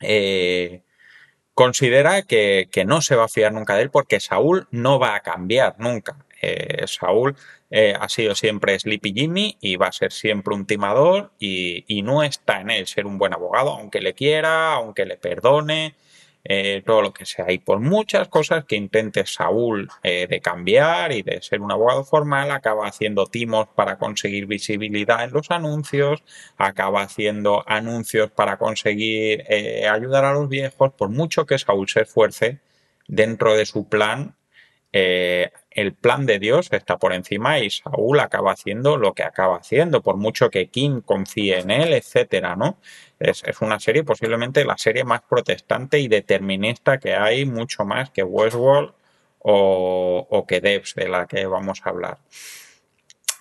eh, 0.00 0.82
considera 1.58 2.22
que, 2.22 2.68
no 2.86 3.02
se 3.02 3.16
va 3.16 3.24
a 3.24 3.28
fiar 3.28 3.52
nunca 3.52 3.74
de 3.74 3.82
él 3.82 3.90
porque 3.90 4.20
Saúl 4.20 4.68
no 4.70 5.00
va 5.00 5.16
a 5.16 5.22
cambiar 5.22 5.74
nunca. 5.78 6.16
Eh, 6.40 6.84
Saúl 6.86 7.34
eh, 7.68 7.96
ha 7.98 8.08
sido 8.08 8.36
siempre 8.36 8.78
Sleepy 8.78 9.12
Jimmy 9.12 9.56
y 9.60 9.74
va 9.74 9.88
a 9.88 9.92
ser 9.92 10.12
siempre 10.12 10.54
un 10.54 10.66
timador 10.66 11.32
y, 11.40 11.84
no 12.04 12.22
está 12.22 12.60
en 12.60 12.70
él 12.70 12.86
ser 12.86 13.06
un 13.06 13.18
buen 13.18 13.34
abogado, 13.34 13.70
aunque 13.70 14.00
le 14.00 14.14
quiera, 14.14 14.74
aunque 14.74 15.04
le 15.04 15.16
perdone, 15.16 15.96
eh, 16.48 16.82
todo 16.84 17.02
lo 17.02 17.12
que 17.12 17.26
sea. 17.26 17.52
Y 17.52 17.58
por 17.58 17.78
muchas 17.78 18.26
cosas 18.28 18.64
que 18.64 18.74
intente 18.74 19.24
Saúl 19.26 19.88
eh, 20.02 20.26
de 20.28 20.40
cambiar 20.40 21.12
y 21.12 21.22
de 21.22 21.40
ser 21.42 21.60
un 21.60 21.70
abogado 21.70 22.04
formal, 22.04 22.50
acaba 22.50 22.88
haciendo 22.88 23.26
timos 23.26 23.68
para 23.76 23.98
conseguir 23.98 24.46
visibilidad 24.46 25.22
en 25.22 25.32
los 25.32 25.50
anuncios, 25.50 26.24
acaba 26.56 27.02
haciendo 27.02 27.62
anuncios 27.66 28.30
para 28.30 28.56
conseguir 28.56 29.44
ayudar 29.90 30.24
a 30.24 30.32
los 30.32 30.48
viejos, 30.48 30.92
por 30.92 31.10
mucho 31.10 31.46
que 31.46 31.58
Saúl 31.58 31.88
se 31.88 32.02
esfuerce 32.02 32.58
dentro 33.06 33.54
de 33.56 33.66
su 33.66 33.88
plan 33.88 34.34
eh, 34.92 35.50
el 35.70 35.94
plan 35.94 36.24
de 36.24 36.38
Dios 36.38 36.72
está 36.72 36.96
por 36.98 37.12
encima 37.12 37.58
y 37.60 37.70
Saúl 37.70 38.18
acaba 38.20 38.52
haciendo 38.52 38.96
lo 38.96 39.12
que 39.14 39.22
acaba 39.22 39.58
haciendo, 39.58 40.02
por 40.02 40.16
mucho 40.16 40.50
que 40.50 40.68
Kim 40.70 41.02
confíe 41.02 41.58
en 41.58 41.70
él, 41.70 41.92
etcétera, 41.92 42.56
¿no? 42.56 42.78
Es, 43.18 43.42
una 43.60 43.80
serie, 43.80 44.04
posiblemente 44.04 44.64
la 44.64 44.78
serie 44.78 45.04
más 45.04 45.22
protestante 45.22 45.98
y 45.98 46.08
determinista 46.08 46.98
que 46.98 47.14
hay, 47.14 47.44
mucho 47.44 47.84
más 47.84 48.10
que 48.10 48.22
Westworld 48.22 48.92
o, 49.40 50.44
que 50.46 50.60
Devs, 50.60 50.94
de 50.94 51.08
la 51.08 51.26
que 51.26 51.46
vamos 51.46 51.80
a 51.84 51.90
hablar. 51.90 52.18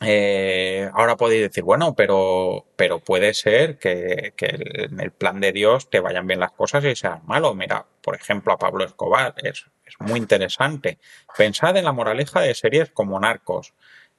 Eh, 0.01 0.89
ahora 0.93 1.15
podéis 1.15 1.41
decir, 1.43 1.63
bueno, 1.63 1.95
pero, 1.95 2.65
pero 2.75 2.99
puede 2.99 3.33
ser 3.33 3.77
que, 3.77 4.33
en 4.37 4.99
el 4.99 5.11
plan 5.11 5.39
de 5.39 5.51
Dios 5.51 5.89
te 5.89 5.99
vayan 5.99 6.27
bien 6.27 6.39
las 6.39 6.51
cosas 6.51 6.83
y 6.83 6.95
sean 6.95 7.21
malo. 7.25 7.53
Mira, 7.53 7.85
por 8.01 8.15
ejemplo, 8.15 8.53
a 8.53 8.57
Pablo 8.57 8.85
Escobar 8.85 9.33
es, 9.37 9.65
es 9.85 9.95
muy 9.99 10.19
interesante. 10.19 10.99
Pensad 11.35 11.77
en 11.77 11.85
la 11.85 11.93
moraleja 11.93 12.41
de 12.41 12.53
series 12.53 12.91
como 12.91 13.19
Narcos. 13.19 13.73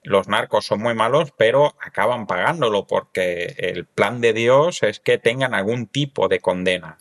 Los 0.08 0.26
narcos 0.26 0.64
son 0.64 0.80
muy 0.80 0.94
malos, 0.94 1.34
pero 1.36 1.74
acaban 1.80 2.26
pagándolo 2.26 2.86
porque 2.86 3.54
el 3.58 3.84
plan 3.84 4.22
de 4.22 4.32
Dios 4.32 4.82
es 4.82 5.00
que 5.00 5.18
tengan 5.18 5.52
algún 5.52 5.86
tipo 5.86 6.28
de 6.28 6.40
condena. 6.40 6.96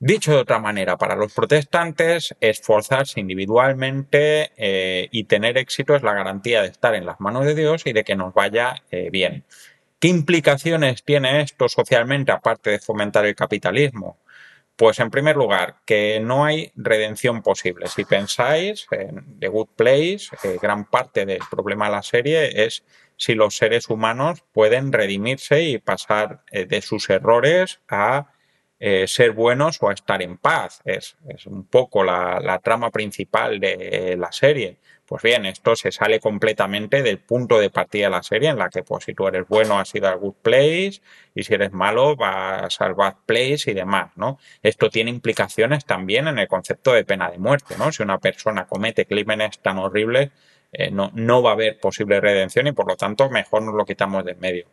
Dicho 0.00 0.32
de 0.32 0.38
otra 0.38 0.58
manera, 0.58 0.98
para 0.98 1.14
los 1.14 1.32
protestantes, 1.32 2.34
esforzarse 2.40 3.20
individualmente 3.20 4.50
eh, 4.56 5.08
y 5.12 5.24
tener 5.24 5.56
éxito 5.56 5.94
es 5.94 6.02
la 6.02 6.14
garantía 6.14 6.62
de 6.62 6.68
estar 6.68 6.96
en 6.96 7.06
las 7.06 7.20
manos 7.20 7.46
de 7.46 7.54
Dios 7.54 7.86
y 7.86 7.92
de 7.92 8.02
que 8.02 8.16
nos 8.16 8.34
vaya 8.34 8.82
eh, 8.90 9.10
bien. 9.10 9.44
¿Qué 10.00 10.08
implicaciones 10.08 11.04
tiene 11.04 11.42
esto 11.42 11.68
socialmente 11.68 12.32
aparte 12.32 12.70
de 12.70 12.80
fomentar 12.80 13.24
el 13.24 13.36
capitalismo? 13.36 14.18
Pues 14.76 14.98
en 14.98 15.10
primer 15.10 15.36
lugar, 15.36 15.76
que 15.86 16.18
no 16.20 16.44
hay 16.44 16.72
redención 16.74 17.42
posible. 17.42 17.86
Si 17.86 18.04
pensáis 18.04 18.86
en 18.90 19.38
The 19.38 19.48
Good 19.48 19.68
Place, 19.76 20.28
eh, 20.42 20.58
gran 20.60 20.84
parte 20.84 21.24
del 21.24 21.42
problema 21.48 21.86
de 21.86 21.92
la 21.92 22.02
serie 22.02 22.64
es 22.64 22.84
si 23.16 23.34
los 23.34 23.56
seres 23.56 23.88
humanos 23.88 24.42
pueden 24.52 24.92
redimirse 24.92 25.62
y 25.62 25.78
pasar 25.78 26.42
eh, 26.50 26.66
de 26.66 26.82
sus 26.82 27.08
errores 27.08 27.80
a 27.88 28.33
eh, 28.86 29.08
ser 29.08 29.30
buenos 29.30 29.78
o 29.80 29.90
estar 29.90 30.20
en 30.20 30.36
paz. 30.36 30.82
Es, 30.84 31.16
un 31.46 31.64
poco 31.64 32.04
la, 32.04 32.60
trama 32.62 32.90
principal 32.90 33.58
de 33.58 34.14
la 34.18 34.30
serie. 34.30 34.76
Pues 35.06 35.22
bien, 35.22 35.46
esto 35.46 35.74
se 35.74 35.90
sale 35.90 36.20
completamente 36.20 37.02
del 37.02 37.18
punto 37.18 37.58
de 37.58 37.70
partida 37.70 38.06
de 38.06 38.10
la 38.10 38.22
serie, 38.22 38.50
en 38.50 38.58
la 38.58 38.68
que 38.68 38.82
pues 38.82 39.04
si 39.04 39.14
tú 39.14 39.26
eres 39.26 39.48
bueno 39.48 39.78
has 39.78 39.94
ido 39.94 40.08
al 40.08 40.18
good 40.18 40.34
place 40.42 41.00
y 41.34 41.44
si 41.44 41.54
eres 41.54 41.72
malo 41.72 42.14
vas 42.14 42.78
al 42.82 42.92
bad 42.94 43.14
place 43.24 43.70
y 43.70 43.74
demás, 43.74 44.10
¿no? 44.16 44.38
Esto 44.62 44.90
tiene 44.90 45.10
implicaciones 45.10 45.86
también 45.86 46.28
en 46.28 46.38
el 46.38 46.46
concepto 46.46 46.92
de 46.92 47.04
pena 47.04 47.30
de 47.30 47.38
muerte, 47.38 47.76
¿no? 47.78 47.90
Si 47.90 48.02
una 48.02 48.18
persona 48.18 48.66
comete 48.66 49.06
crímenes 49.06 49.60
tan 49.60 49.78
horribles, 49.78 50.30
eh, 50.72 50.90
no, 50.90 51.10
no 51.14 51.42
va 51.42 51.50
a 51.50 51.54
haber 51.54 51.80
posible 51.80 52.20
redención 52.20 52.66
y 52.66 52.72
por 52.72 52.86
lo 52.86 52.96
tanto 52.96 53.30
mejor 53.30 53.62
nos 53.62 53.74
lo 53.74 53.86
quitamos 53.86 54.26
de 54.26 54.32
en 54.32 54.40
medio 54.40 54.66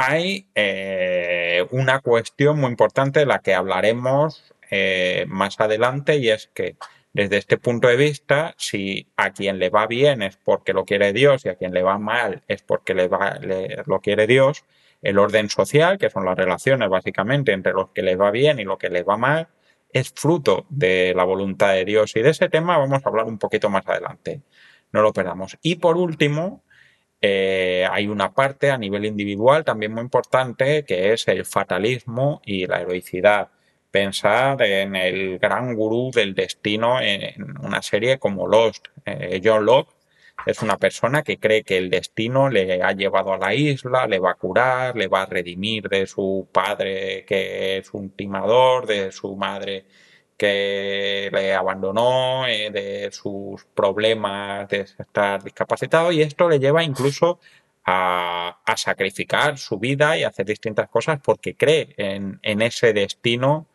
hay 0.00 0.46
eh, 0.54 1.66
una 1.70 2.00
cuestión 2.00 2.58
muy 2.58 2.70
importante 2.70 3.20
de 3.20 3.26
la 3.26 3.40
que 3.40 3.54
hablaremos 3.54 4.54
eh, 4.70 5.26
más 5.28 5.60
adelante 5.60 6.16
y 6.16 6.30
es 6.30 6.50
que 6.54 6.76
desde 7.12 7.38
este 7.38 7.58
punto 7.58 7.88
de 7.88 7.96
vista, 7.96 8.54
si 8.56 9.08
a 9.16 9.32
quien 9.32 9.58
le 9.58 9.68
va 9.68 9.86
bien 9.86 10.22
es 10.22 10.36
porque 10.36 10.72
lo 10.72 10.84
quiere 10.84 11.12
Dios 11.12 11.44
y 11.44 11.48
a 11.48 11.56
quien 11.56 11.74
le 11.74 11.82
va 11.82 11.98
mal 11.98 12.42
es 12.48 12.62
porque 12.62 12.94
le 12.94 13.08
va, 13.08 13.38
lo 13.84 14.00
quiere 14.00 14.26
Dios, 14.26 14.64
el 15.02 15.18
orden 15.18 15.50
social, 15.50 15.98
que 15.98 16.08
son 16.08 16.24
las 16.24 16.36
relaciones 16.36 16.88
básicamente 16.88 17.52
entre 17.52 17.72
los 17.72 17.90
que 17.90 18.02
le 18.02 18.16
va 18.16 18.30
bien 18.30 18.58
y 18.58 18.64
lo 18.64 18.78
que 18.78 18.90
le 18.90 19.02
va 19.02 19.16
mal, 19.16 19.48
es 19.92 20.12
fruto 20.14 20.66
de 20.68 21.12
la 21.16 21.24
voluntad 21.24 21.72
de 21.72 21.84
Dios. 21.84 22.14
Y 22.14 22.22
de 22.22 22.30
ese 22.30 22.48
tema 22.48 22.78
vamos 22.78 23.04
a 23.04 23.08
hablar 23.08 23.26
un 23.26 23.38
poquito 23.38 23.68
más 23.68 23.86
adelante. 23.86 24.42
No 24.92 25.02
lo 25.02 25.12
perdamos. 25.12 25.58
Y 25.62 25.76
por 25.76 25.96
último, 25.96 26.62
eh, 27.20 27.86
hay 27.90 28.06
una 28.06 28.32
parte 28.32 28.70
a 28.70 28.78
nivel 28.78 29.04
individual 29.04 29.64
también 29.64 29.92
muy 29.92 30.02
importante 30.02 30.84
que 30.84 31.12
es 31.12 31.28
el 31.28 31.44
fatalismo 31.44 32.40
y 32.44 32.66
la 32.66 32.80
heroicidad. 32.80 33.48
Pensar 33.90 34.62
en 34.62 34.94
el 34.96 35.38
gran 35.38 35.74
gurú 35.74 36.10
del 36.14 36.34
destino 36.34 37.00
en 37.00 37.58
una 37.58 37.82
serie 37.82 38.18
como 38.18 38.46
Lost. 38.46 38.86
Eh, 39.04 39.40
John 39.44 39.66
Locke 39.66 39.92
es 40.46 40.62
una 40.62 40.78
persona 40.78 41.22
que 41.22 41.38
cree 41.38 41.64
que 41.64 41.76
el 41.76 41.90
destino 41.90 42.48
le 42.48 42.82
ha 42.82 42.92
llevado 42.92 43.32
a 43.34 43.38
la 43.38 43.54
isla, 43.54 44.06
le 44.06 44.18
va 44.18 44.32
a 44.32 44.34
curar, 44.34 44.96
le 44.96 45.08
va 45.08 45.22
a 45.22 45.26
redimir 45.26 45.88
de 45.88 46.06
su 46.06 46.48
padre 46.52 47.24
que 47.26 47.78
es 47.78 47.92
un 47.92 48.10
timador, 48.10 48.86
de 48.86 49.12
su 49.12 49.36
madre 49.36 49.86
porque 50.40 51.28
le 51.32 51.54
abandonó 51.54 52.46
eh, 52.46 52.70
de 52.70 53.10
sus 53.12 53.62
problemas 53.74 54.68
de 54.70 54.80
estar 54.80 55.42
discapacitado 55.44 56.10
y 56.12 56.22
esto 56.22 56.48
le 56.48 56.58
lleva 56.58 56.82
incluso 56.82 57.40
a, 57.84 58.56
sacrificar 58.76 59.58
su 59.58 59.78
vida 59.78 60.16
y 60.16 60.24
hacer 60.24 60.46
distintas 60.46 60.88
cosas 60.88 61.20
porque 61.22 61.56
cree 61.56 61.94
en, 61.98 62.62
ese 62.62 62.92
destino 62.94 63.66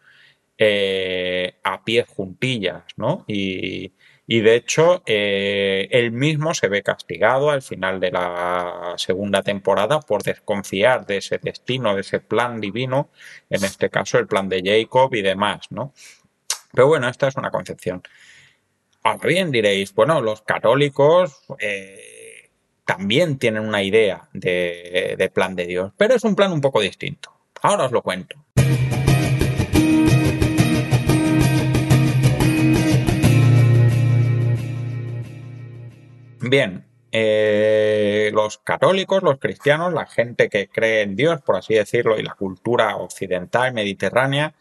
eh, 0.57 1.55
a 1.63 1.84
pie 1.84 2.05
juntillas, 2.07 2.84
¿no? 2.98 3.25
Y, 3.27 3.91
y 4.27 4.39
de 4.39 4.55
hecho, 4.55 5.03
eh, 5.05 5.88
él 5.91 6.12
mismo 6.12 6.53
se 6.55 6.67
ve 6.69 6.81
castigado 6.81 7.51
al 7.51 7.62
final 7.62 8.00
de 8.00 8.12
la 8.12 8.95
segunda 8.98 9.43
temporada 9.43 10.00
por 10.00 10.24
desconfiar 10.24 11.05
de 11.05 11.17
ese 11.17 11.38
destino, 11.38 11.93
de 11.93 12.01
ese 12.01 12.19
plan 12.22 12.60
divino, 12.60 13.10
en 13.50 13.63
este 13.65 13.89
caso 13.89 14.17
el 14.17 14.27
plan 14.27 14.50
de 14.50 14.63
Jacob 14.65 15.13
y 15.13 15.22
demás, 15.22 15.67
¿no? 15.69 15.93
Pero 16.75 16.88
bueno, 16.88 17.08
esta 17.08 17.27
es 17.27 17.36
una 17.36 17.51
concepción. 17.51 18.03
Ahora 19.03 19.27
bien, 19.27 19.51
diréis, 19.51 19.94
bueno, 19.94 20.22
los 20.22 20.41
católicos 20.41 21.41
eh, 21.60 22.51
también 22.86 23.38
tienen 23.38 23.65
una 23.67 23.82
idea 23.82 24.27
de 24.34 25.32
plan 25.34 25.55
de 25.55 25.65
Dios, 25.67 25.94
pero 25.98 26.15
es 26.15 26.24
un 26.24 26.36
plan 26.36 26.51
un 26.51 26.62
poco 26.62 26.82
distinto. 26.82 27.32
Ahora 27.62 27.86
os 27.86 27.91
lo 27.91 28.01
cuento. 28.01 28.36
Bien, 36.48 36.86
eh, 37.12 38.29
los 38.34 38.58
católicos, 38.60 39.24
los 39.24 39.39
cristianos, 39.39 39.94
la 39.94 40.05
gente 40.05 40.50
que 40.50 40.67
cree 40.67 41.01
en 41.01 41.15
Dios, 41.15 41.41
por 41.41 41.55
así 41.55 41.74
decirlo, 41.74 42.20
y 42.20 42.24
la 42.24 42.36
cultura 42.36 42.98
occidental, 42.98 43.74
mediterránea, 43.74 44.53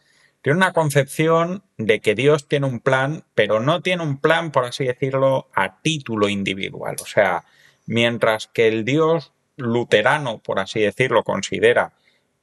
tiene 0.45 0.57
una 0.57 0.73
concepción 0.73 1.63
de 1.79 2.01
que 2.01 2.13
Dios 2.13 2.47
tiene 2.47 2.67
un 2.67 2.79
plan, 2.79 3.23
pero 3.33 3.59
no 3.59 3.81
tiene 3.81 4.03
un 4.03 4.21
plan, 4.21 4.51
por 4.51 4.65
así 4.65 4.85
decirlo, 4.85 5.49
a 5.55 5.81
título 5.81 6.29
individual. 6.29 6.97
O 7.01 7.05
sea, 7.07 7.45
mientras 7.87 8.45
que 8.45 8.67
el 8.67 8.85
Dios 8.85 9.33
luterano, 9.57 10.37
por 10.37 10.59
así 10.59 10.81
decirlo, 10.81 11.23
considera 11.23 11.93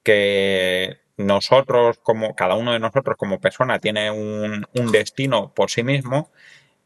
que 0.03 0.99
nosotros, 1.17 2.01
como 2.03 2.35
cada 2.35 2.57
uno 2.57 2.73
de 2.73 2.81
nosotros 2.81 3.17
como 3.17 3.41
persona, 3.41 3.79
tiene 3.79 4.11
un, 4.11 4.67
destino 4.91 5.55
por 5.55 5.71
sí 5.71 5.85
mismo, 5.85 6.33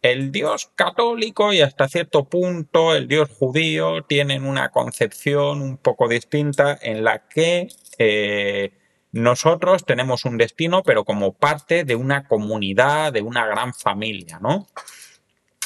el 0.03 0.31
Dios 0.31 0.71
católico 0.75 1.55
y 1.55 1.63
hasta 1.63 1.89
cierto 1.89 2.25
punto 2.25 2.95
el 2.95 3.09
Dios 3.09 3.31
judío 3.31 4.03
tienen 4.03 4.45
una 4.45 4.69
concepción 4.69 5.63
un 5.63 5.79
poco 5.79 6.09
distinta 6.09 6.79
en 6.83 7.05
la 7.05 7.27
que 7.27 7.69
eh, 7.97 8.73
nosotros 9.17 9.87
tenemos 9.87 10.25
un 10.27 10.37
destino, 10.37 10.83
pero 10.83 11.05
como 11.05 11.33
parte 11.33 11.85
de 11.85 11.97
una 11.97 12.29
comunidad, 12.29 13.13
de 13.13 13.23
una 13.23 13.47
gran 13.47 13.73
familia, 13.73 14.39
¿no? 14.41 14.67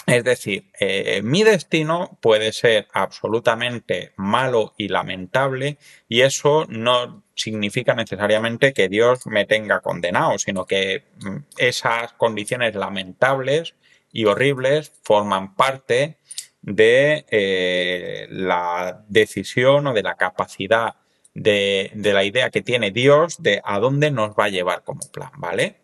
Es 0.07 0.25
decir, 0.25 0.71
eh, 0.78 1.21
mi 1.23 1.42
destino 1.42 2.19
puede 2.21 2.52
ser 2.52 2.87
absolutamente 2.92 4.12
malo 4.16 4.75
y 4.76 4.88
lamentable 4.88 5.78
y 6.09 6.23
eso 6.23 6.64
no 6.69 7.25
significa 7.35 7.95
necesariamente 7.95 8.73
que 8.73 8.88
Dios 8.88 9.26
me 9.26 9.47
tenga 9.47 9.80
condenado, 9.80 10.38
sino 10.38 10.64
que 10.64 11.04
mm, 11.21 11.37
esas 11.59 12.12
condiciones 12.14 12.75
lamentables 12.76 13.75
y 14.12 14.26
horribles 14.26 14.92
forman 15.02 15.57
parte 15.57 16.19
de 16.62 17.25
eh, 17.30 18.28
la 18.30 19.04
decisión 19.09 19.88
o 19.88 19.92
de 19.92 20.02
la 20.02 20.16
capacidad 20.16 21.00
de, 21.34 21.92
la 21.94 22.25
idea 22.25 22.50
que 22.50 22.62
tiene 22.62 22.90
Dios 22.90 23.42
de 23.42 23.60
a 23.64 23.78
dónde 23.78 24.10
nos 24.10 24.30
va 24.30 24.44
a 24.44 24.49
llevar 24.49 24.82
como 24.84 25.00
plan, 25.12 25.30
¿vale? 25.37 25.76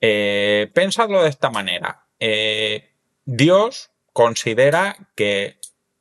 Eh, 0.00 0.70
pensadlo 0.74 1.22
de 1.22 1.30
esta 1.30 1.50
manera. 1.50 2.04
Eh, 2.20 2.90
Dios 3.24 3.90
considera 4.12 4.96
que 5.16 5.56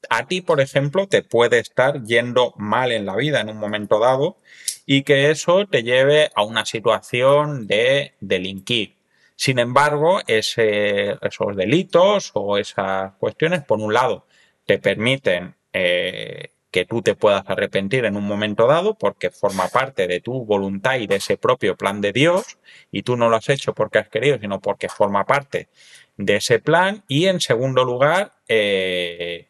a 0.09 0.27
ti, 0.27 0.41
por 0.41 0.59
ejemplo, 0.61 1.07
te 1.07 1.23
puede 1.23 1.59
estar 1.59 2.03
yendo 2.03 2.53
mal 2.57 2.91
en 2.91 3.05
la 3.05 3.15
vida 3.15 3.41
en 3.41 3.49
un 3.49 3.57
momento 3.57 3.99
dado 3.99 4.37
y 4.85 5.03
que 5.03 5.31
eso 5.31 5.65
te 5.65 5.83
lleve 5.83 6.29
a 6.35 6.43
una 6.43 6.65
situación 6.65 7.67
de 7.67 8.13
delinquir, 8.19 8.97
sin 9.35 9.59
embargo, 9.59 10.21
esos 10.27 11.55
delitos 11.55 12.31
o 12.33 12.57
esas 12.57 13.13
cuestiones, 13.15 13.63
por 13.63 13.79
un 13.79 13.93
lado, 13.93 14.25
te 14.65 14.79
permiten 14.79 15.55
eh, 15.73 16.51
que 16.73 16.85
tú 16.85 17.03
te 17.03 17.13
puedas 17.13 17.43
arrepentir 17.47 18.03
en 18.03 18.17
un 18.17 18.25
momento 18.25 18.65
dado 18.65 18.95
porque 18.95 19.29
forma 19.29 19.67
parte 19.67 20.07
de 20.07 20.21
tu 20.21 20.43
voluntad 20.43 20.95
y 20.95 21.05
de 21.05 21.17
ese 21.17 21.37
propio 21.37 21.77
plan 21.77 22.01
de 22.01 22.11
Dios 22.11 22.57
y 22.91 23.03
tú 23.03 23.15
no 23.15 23.29
lo 23.29 23.35
has 23.35 23.47
hecho 23.47 23.75
porque 23.75 23.99
has 23.99 24.09
querido, 24.09 24.39
sino 24.39 24.59
porque 24.59 24.89
forma 24.89 25.23
parte 25.23 25.69
de 26.17 26.37
ese 26.37 26.57
plan 26.57 27.03
y 27.07 27.27
en 27.27 27.39
segundo 27.41 27.85
lugar 27.85 28.33
eh, 28.47 29.47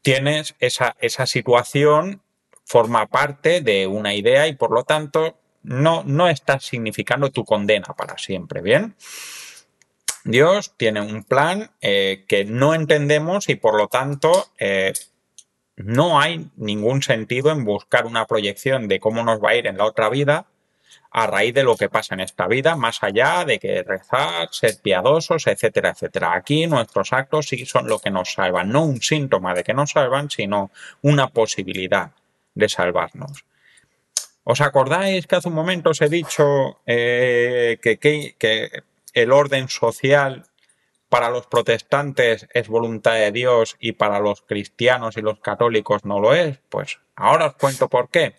tienes 0.00 0.54
esa, 0.58 0.96
esa 1.00 1.26
situación 1.26 2.22
forma 2.64 3.06
parte 3.08 3.60
de 3.60 3.86
una 3.86 4.14
idea 4.14 4.48
y 4.48 4.54
por 4.54 4.72
lo 4.72 4.84
tanto 4.84 5.38
no, 5.62 6.02
no 6.06 6.28
está 6.30 6.58
significando 6.60 7.30
tu 7.30 7.44
condena 7.44 7.94
para 7.94 8.16
siempre, 8.16 8.62
¿bien? 8.62 8.96
Dios 10.24 10.72
tiene 10.78 11.02
un 11.02 11.24
plan 11.24 11.72
eh, 11.82 12.24
que 12.26 12.46
no 12.46 12.74
entendemos 12.74 13.50
y 13.50 13.56
por 13.56 13.76
lo 13.76 13.88
tanto 13.88 14.48
eh, 14.58 14.94
no 15.76 16.20
hay 16.20 16.50
ningún 16.56 17.02
sentido 17.02 17.50
en 17.50 17.64
buscar 17.64 18.06
una 18.06 18.26
proyección 18.26 18.88
de 18.88 19.00
cómo 19.00 19.22
nos 19.22 19.42
va 19.42 19.50
a 19.50 19.56
ir 19.56 19.66
en 19.66 19.78
la 19.78 19.84
otra 19.84 20.08
vida 20.08 20.46
a 21.10 21.26
raíz 21.26 21.54
de 21.54 21.62
lo 21.62 21.76
que 21.76 21.90
pasa 21.90 22.14
en 22.14 22.20
esta 22.20 22.46
vida, 22.46 22.74
más 22.74 23.02
allá 23.02 23.44
de 23.44 23.58
que 23.58 23.82
rezar, 23.82 24.48
ser 24.50 24.76
piadosos, 24.82 25.46
etcétera, 25.46 25.90
etcétera. 25.90 26.34
Aquí 26.34 26.66
nuestros 26.66 27.12
actos 27.12 27.48
sí 27.48 27.66
son 27.66 27.86
lo 27.86 27.98
que 27.98 28.10
nos 28.10 28.32
salvan, 28.32 28.70
no 28.70 28.84
un 28.84 29.02
síntoma 29.02 29.54
de 29.54 29.62
que 29.62 29.74
nos 29.74 29.90
salvan, 29.90 30.30
sino 30.30 30.70
una 31.02 31.28
posibilidad 31.28 32.12
de 32.54 32.68
salvarnos. 32.68 33.44
¿Os 34.44 34.60
acordáis 34.60 35.26
que 35.26 35.36
hace 35.36 35.48
un 35.48 35.54
momento 35.54 35.90
os 35.90 36.00
he 36.00 36.08
dicho 36.08 36.80
eh, 36.86 37.78
que, 37.80 38.82
el 39.14 39.30
orden 39.30 39.68
social 39.68 40.46
para 41.12 41.28
los 41.28 41.46
protestantes 41.46 42.48
es 42.54 42.68
voluntad 42.68 43.16
de 43.16 43.32
Dios 43.32 43.76
y 43.78 43.92
para 43.92 44.18
los 44.18 44.40
cristianos 44.40 45.18
y 45.18 45.20
los 45.20 45.40
católicos 45.40 46.06
no 46.06 46.20
lo 46.20 46.32
es? 46.32 46.58
Pues 46.70 47.00
ahora 47.16 47.48
os 47.48 47.56
cuento 47.56 47.90
por 47.90 48.08
qué. 48.08 48.36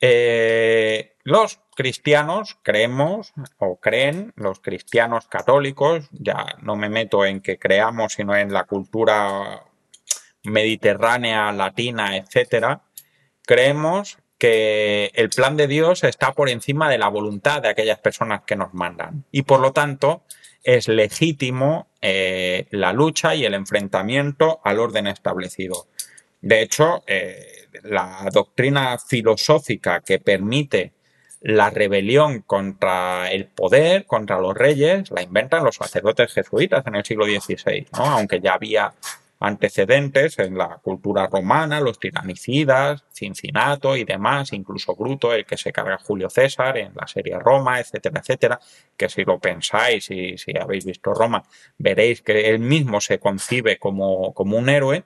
Eh, 0.00 1.14
los 1.24 1.60
cristianos 1.76 2.56
creemos 2.62 3.34
o 3.58 3.76
creen, 3.76 4.32
los 4.34 4.60
cristianos 4.60 5.26
católicos, 5.26 6.08
ya 6.10 6.56
no 6.62 6.74
me 6.74 6.88
meto 6.88 7.26
en 7.26 7.42
que 7.42 7.58
creamos, 7.58 8.14
sino 8.14 8.34
en 8.34 8.50
la 8.50 8.64
cultura 8.64 9.64
mediterránea, 10.44 11.52
latina, 11.52 12.16
etcétera, 12.16 12.80
creemos 13.44 14.16
que 14.38 15.10
el 15.12 15.28
plan 15.28 15.58
de 15.58 15.66
Dios 15.66 16.02
está 16.02 16.32
por 16.32 16.48
encima 16.48 16.88
de 16.88 16.96
la 16.96 17.08
voluntad 17.08 17.60
de 17.60 17.68
aquellas 17.68 17.98
personas 17.98 18.44
que 18.46 18.56
nos 18.56 18.72
mandan. 18.72 19.26
Y 19.30 19.42
por 19.42 19.60
lo 19.60 19.74
tanto, 19.74 20.22
es 20.68 20.86
legítimo 20.86 21.88
eh, 22.02 22.66
la 22.72 22.92
lucha 22.92 23.34
y 23.34 23.46
el 23.46 23.54
enfrentamiento 23.54 24.60
al 24.62 24.78
orden 24.80 25.06
establecido. 25.06 25.86
De 26.42 26.60
hecho, 26.60 27.04
eh, 27.06 27.68
la 27.84 28.28
doctrina 28.30 28.98
filosófica 28.98 30.00
que 30.00 30.18
permite 30.18 30.92
la 31.40 31.70
rebelión 31.70 32.42
contra 32.42 33.30
el 33.30 33.46
poder, 33.46 34.04
contra 34.04 34.38
los 34.40 34.54
reyes, 34.54 35.10
la 35.10 35.22
inventan 35.22 35.64
los 35.64 35.76
sacerdotes 35.76 36.34
jesuitas 36.34 36.86
en 36.86 36.96
el 36.96 37.04
siglo 37.04 37.24
XVI, 37.24 37.86
¿no? 37.94 38.04
aunque 38.04 38.38
ya 38.38 38.52
había 38.52 38.92
antecedentes 39.40 40.38
en 40.38 40.58
la 40.58 40.78
cultura 40.82 41.28
romana, 41.28 41.80
los 41.80 41.98
tiranicidas, 41.98 43.04
Cincinato 43.12 43.96
y 43.96 44.04
demás, 44.04 44.52
incluso 44.52 44.96
Bruto, 44.96 45.32
el 45.32 45.46
que 45.46 45.56
se 45.56 45.72
carga 45.72 45.98
Julio 45.98 46.28
César 46.28 46.76
en 46.78 46.92
la 46.94 47.06
serie 47.06 47.38
Roma, 47.38 47.80
etcétera, 47.80 48.20
etcétera, 48.20 48.60
que 48.96 49.08
si 49.08 49.24
lo 49.24 49.38
pensáis 49.38 50.10
y 50.10 50.38
si 50.38 50.52
habéis 50.58 50.84
visto 50.84 51.14
Roma, 51.14 51.44
veréis 51.78 52.22
que 52.22 52.50
él 52.50 52.58
mismo 52.58 53.00
se 53.00 53.18
concibe 53.18 53.78
como, 53.78 54.34
como 54.34 54.56
un 54.56 54.68
héroe. 54.68 55.04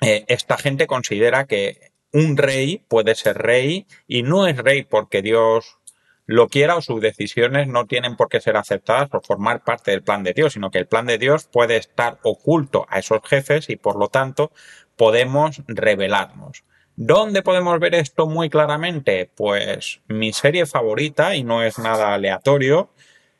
Eh, 0.00 0.24
esta 0.28 0.58
gente 0.58 0.86
considera 0.86 1.46
que 1.46 1.92
un 2.12 2.36
rey 2.36 2.84
puede 2.88 3.14
ser 3.14 3.38
rey 3.38 3.86
y 4.06 4.22
no 4.22 4.46
es 4.46 4.58
rey 4.58 4.82
porque 4.82 5.22
Dios 5.22 5.78
lo 6.26 6.48
quiera 6.48 6.76
o 6.76 6.82
sus 6.82 7.00
decisiones 7.00 7.66
no 7.68 7.86
tienen 7.86 8.16
por 8.16 8.28
qué 8.28 8.40
ser 8.40 8.56
aceptadas 8.56 9.08
por 9.08 9.24
formar 9.24 9.64
parte 9.64 9.90
del 9.90 10.02
plan 10.02 10.22
de 10.22 10.32
Dios, 10.32 10.52
sino 10.52 10.70
que 10.70 10.78
el 10.78 10.86
plan 10.86 11.06
de 11.06 11.18
Dios 11.18 11.48
puede 11.50 11.76
estar 11.76 12.18
oculto 12.22 12.86
a 12.88 12.98
esos 12.98 13.20
jefes 13.24 13.68
y 13.70 13.76
por 13.76 13.96
lo 13.96 14.08
tanto 14.08 14.52
podemos 14.96 15.62
revelarnos. 15.66 16.64
¿Dónde 16.94 17.42
podemos 17.42 17.80
ver 17.80 17.94
esto 17.94 18.26
muy 18.26 18.50
claramente? 18.50 19.30
Pues 19.34 20.02
mi 20.08 20.32
serie 20.32 20.66
favorita, 20.66 21.34
y 21.34 21.42
no 21.42 21.62
es 21.62 21.78
nada 21.78 22.12
aleatorio, 22.12 22.90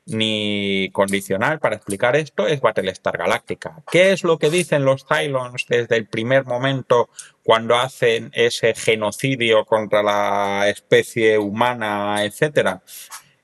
ni 0.07 0.91
condicional 0.93 1.61
para 1.61 1.77
explicar 1.77 2.17
esto 2.17 2.47
es 2.47 2.61
Battlestar 2.61 3.17
Galactica. 3.19 3.83
¿Qué 3.91 4.13
es 4.13 4.25
lo 4.25 4.39
que 4.39 4.51
dicen 4.51 4.85
los 4.85 5.07
Cylons 5.07 5.67
desde 5.69 5.97
el 5.97 6.07
primer 6.07 6.45
momento 6.45 7.09
cuando 7.45 7.77
hacen 7.77 8.31
ese 8.35 8.75
genocidio 8.75 9.65
contra 9.65 10.03
la 10.03 10.69
especie 10.69 11.39
humana, 11.39 12.25
etcétera? 12.25 12.83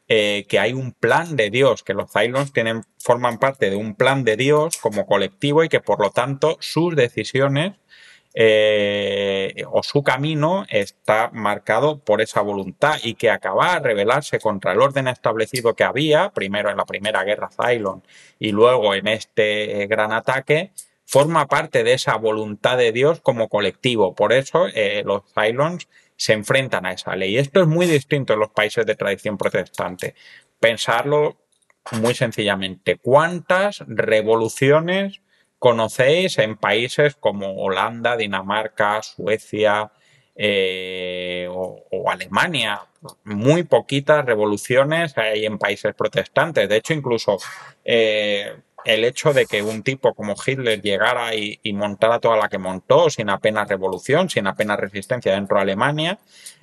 eh, 0.08 0.46
que 0.48 0.58
hay 0.58 0.72
un 0.72 0.92
plan 0.92 1.36
de 1.36 1.50
Dios, 1.50 1.82
que 1.82 1.92
los 1.92 2.10
Cylons 2.10 2.52
tienen, 2.52 2.82
forman 2.98 3.38
parte 3.38 3.68
de 3.68 3.76
un 3.76 3.94
plan 3.94 4.24
de 4.24 4.36
Dios 4.36 4.78
como 4.78 5.06
colectivo 5.06 5.62
y 5.62 5.68
que 5.68 5.80
por 5.80 6.00
lo 6.00 6.10
tanto 6.10 6.56
sus 6.60 6.96
decisiones 6.96 7.74
eh, 8.40 9.64
o 9.68 9.82
su 9.82 10.04
camino 10.04 10.64
está 10.68 11.28
marcado 11.32 11.98
por 11.98 12.20
esa 12.20 12.40
voluntad 12.40 12.94
y 13.02 13.14
que 13.14 13.30
acaba 13.30 13.72
a 13.72 13.80
rebelarse 13.80 14.38
contra 14.38 14.70
el 14.70 14.80
orden 14.80 15.08
establecido 15.08 15.74
que 15.74 15.82
había, 15.82 16.30
primero 16.30 16.70
en 16.70 16.76
la 16.76 16.84
primera 16.86 17.24
guerra 17.24 17.48
Cylon 17.50 18.04
y 18.38 18.52
luego 18.52 18.94
en 18.94 19.08
este 19.08 19.88
gran 19.88 20.12
ataque, 20.12 20.70
forma 21.04 21.48
parte 21.48 21.82
de 21.82 21.94
esa 21.94 22.14
voluntad 22.14 22.78
de 22.78 22.92
Dios 22.92 23.20
como 23.20 23.48
colectivo. 23.48 24.14
Por 24.14 24.32
eso 24.32 24.68
eh, 24.72 25.02
los 25.04 25.22
Cylons 25.34 25.88
se 26.14 26.34
enfrentan 26.34 26.86
a 26.86 26.92
esa 26.92 27.16
ley. 27.16 27.38
Esto 27.38 27.62
es 27.62 27.66
muy 27.66 27.86
distinto 27.86 28.34
en 28.34 28.38
los 28.38 28.50
países 28.50 28.86
de 28.86 28.94
tradición 28.94 29.36
protestante. 29.36 30.14
Pensarlo 30.60 31.38
muy 31.90 32.14
sencillamente. 32.14 32.98
¿Cuántas 32.98 33.82
revoluciones 33.88 35.22
conocéis 35.58 36.38
en 36.38 36.56
países 36.56 37.16
como 37.16 37.56
Holanda, 37.56 38.16
Dinamarca, 38.16 39.02
Suecia 39.02 39.90
eh, 40.34 41.48
o, 41.50 42.10
Alemania? 42.10 42.82
Muy 43.24 43.64
poquitas 43.64 44.24
revoluciones 44.24 45.16
hay 45.18 45.46
en 45.46 45.58
países 45.58 45.94
protestantes. 45.94 46.68
De 46.68 46.76
hecho, 46.76 46.94
incluso 46.94 47.38
eh, 47.84 48.56
el 48.84 49.04
hecho 49.04 49.32
de 49.32 49.46
que 49.46 49.62
un 49.62 49.82
tipo 49.82 50.14
como 50.14 50.34
Hitler 50.34 50.80
llegara 50.80 51.34
y, 51.34 51.58
montara 51.72 52.20
toda 52.20 52.36
la 52.36 52.48
que 52.48 52.58
montó 52.58 53.10
sin 53.10 53.28
apenas 53.28 53.68
revolución, 53.68 54.30
sin 54.30 54.46
apenas 54.46 54.78
resistencia 54.78 55.32
dentro 55.32 55.56
de 55.56 55.62
Alemania, 55.62 56.18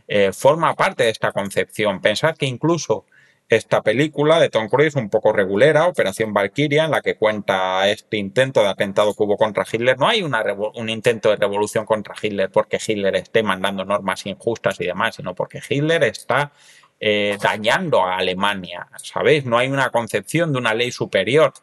eh, 0.08 0.31
forma 0.34 0.73
parte 0.75 1.03
de 1.03 1.10
esta 1.10 1.31
concepción. 1.31 2.01
Pensad 2.01 2.36
que 2.36 2.45
incluso 2.45 3.05
esta 3.47 3.81
película 3.81 4.39
de 4.39 4.49
Tom 4.49 4.67
Cruise, 4.67 4.95
un 4.95 5.10
poco 5.10 5.31
regulera, 5.31 5.88
Operación 5.88 6.34
Valkyria, 6.34 6.86
en 6.86 6.91
la 6.91 7.01
que 7.01 7.15
cuenta 7.15 7.88
este 7.89 8.17
intento 8.17 8.62
de 8.62 8.69
atentado 8.69 9.13
que 9.13 9.23
hubo 9.23 9.38
contra 9.38 9.65
Hitler, 9.71 9.97
no 9.99 10.08
hay 10.08 10.23
un 10.23 10.89
intento 10.89 11.29
de 11.29 11.36
revolución 11.36 11.86
contra 11.86 12.15
Hitler 12.19 12.49
porque 12.49 12.79
Hitler 12.86 13.15
esté 13.15 13.43
mandando 13.43 13.86
normas 13.86 14.25
injustas 14.25 14.79
y 14.81 14.86
demás, 14.86 15.15
sino 15.15 15.36
porque 15.36 15.62
Hitler 15.67 16.03
está 16.05 16.51
eh, 16.99 17.38
dañando 17.41 18.03
a 18.03 18.17
Alemania, 18.17 18.88
¿sabéis? 18.97 19.45
No 19.45 19.58
hay 19.58 19.67
una 19.67 19.89
concepción 19.91 20.51
de 20.51 20.60
una 20.60 20.73
ley 20.73 20.91
superior 20.91 21.53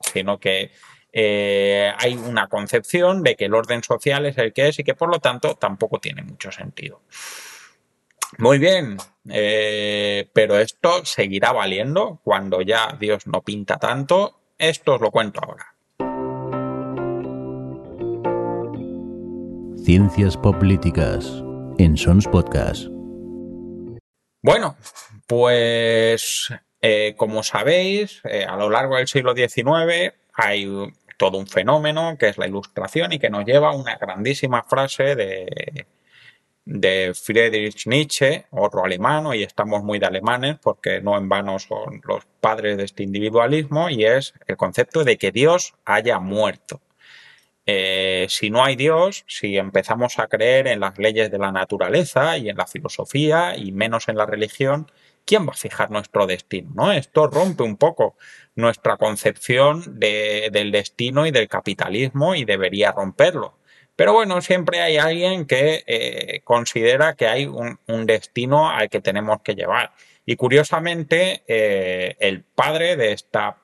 sino 0.00 0.38
que 0.38 0.70
eh, 1.12 1.92
hay 1.96 2.14
una 2.14 2.48
concepción 2.48 3.22
de 3.22 3.34
que 3.34 3.46
el 3.46 3.54
orden 3.54 3.82
social 3.82 4.26
es 4.26 4.38
el 4.38 4.52
que 4.52 4.68
es 4.68 4.78
y 4.78 4.84
que 4.84 4.94
por 4.94 5.10
lo 5.10 5.20
tanto 5.20 5.54
tampoco 5.54 5.98
tiene 5.98 6.22
mucho 6.22 6.52
sentido. 6.52 7.02
Muy 8.40 8.60
bien, 8.60 8.98
eh, 9.28 10.30
pero 10.32 10.60
esto 10.60 11.04
seguirá 11.04 11.50
valiendo 11.50 12.20
cuando 12.22 12.60
ya 12.60 12.96
Dios 13.00 13.26
no 13.26 13.42
pinta 13.42 13.78
tanto. 13.78 14.38
Esto 14.56 14.94
os 14.94 15.00
lo 15.00 15.10
cuento 15.10 15.40
ahora. 15.42 15.74
Ciencias 19.84 20.36
Políticas 20.36 21.42
en 21.78 21.96
Sons 21.96 22.28
Podcast. 22.28 22.86
Bueno, 24.40 24.76
pues 25.26 26.52
eh, 26.80 27.14
como 27.16 27.42
sabéis, 27.42 28.20
eh, 28.22 28.44
a 28.48 28.56
lo 28.56 28.70
largo 28.70 28.98
del 28.98 29.08
siglo 29.08 29.34
XIX 29.34 30.14
hay 30.34 30.68
todo 31.16 31.38
un 31.38 31.48
fenómeno 31.48 32.16
que 32.16 32.28
es 32.28 32.38
la 32.38 32.46
ilustración 32.46 33.12
y 33.12 33.18
que 33.18 33.30
nos 33.30 33.44
lleva 33.44 33.70
a 33.70 33.76
una 33.76 33.96
grandísima 33.96 34.62
frase 34.62 35.16
de, 35.16 35.86
de 36.68 37.14
Friedrich 37.14 37.86
Nietzsche, 37.86 38.44
otro 38.50 38.84
alemán, 38.84 39.24
y 39.34 39.42
estamos 39.42 39.82
muy 39.82 39.98
de 39.98 40.04
alemanes 40.04 40.58
porque 40.62 41.00
no 41.00 41.16
en 41.16 41.26
vano 41.26 41.58
son 41.58 42.02
los 42.04 42.26
padres 42.40 42.76
de 42.76 42.84
este 42.84 43.04
individualismo, 43.04 43.88
y 43.88 44.04
es 44.04 44.34
el 44.46 44.58
concepto 44.58 45.02
de 45.02 45.16
que 45.16 45.32
Dios 45.32 45.74
haya 45.86 46.18
muerto. 46.18 46.82
Eh, 47.64 48.26
si 48.28 48.50
no 48.50 48.62
hay 48.62 48.76
Dios, 48.76 49.24
si 49.26 49.56
empezamos 49.56 50.18
a 50.18 50.26
creer 50.26 50.66
en 50.66 50.80
las 50.80 50.98
leyes 50.98 51.30
de 51.30 51.38
la 51.38 51.52
naturaleza 51.52 52.36
y 52.36 52.50
en 52.50 52.56
la 52.58 52.66
filosofía 52.66 53.56
y 53.56 53.72
menos 53.72 54.08
en 54.08 54.16
la 54.16 54.26
religión, 54.26 54.90
¿quién 55.24 55.46
va 55.46 55.52
a 55.52 55.56
fijar 55.56 55.90
nuestro 55.90 56.26
destino? 56.26 56.70
¿no? 56.74 56.92
Esto 56.92 57.28
rompe 57.28 57.62
un 57.62 57.78
poco 57.78 58.16
nuestra 58.56 58.98
concepción 58.98 59.98
del 59.98 60.70
destino 60.70 61.26
y 61.26 61.30
del 61.30 61.48
capitalismo 61.48 62.34
y 62.34 62.44
debería 62.44 62.92
romperlo. 62.92 63.57
Pero 63.98 64.12
bueno, 64.12 64.40
siempre 64.42 64.80
hay 64.80 64.96
alguien 64.96 65.44
que 65.44 65.82
eh, 65.88 66.40
considera 66.44 67.16
que 67.16 67.26
hay 67.26 67.46
un, 67.46 68.06
destino 68.06 68.70
al 68.70 68.88
que 68.90 69.00
tenemos 69.00 69.40
que 69.42 69.56
llevar. 69.56 69.90
Y 70.24 70.36
curiosamente, 70.36 71.42
eh, 71.48 72.14
el 72.20 72.44
padre 72.44 72.94
de 72.94 73.10
esta 73.10 73.56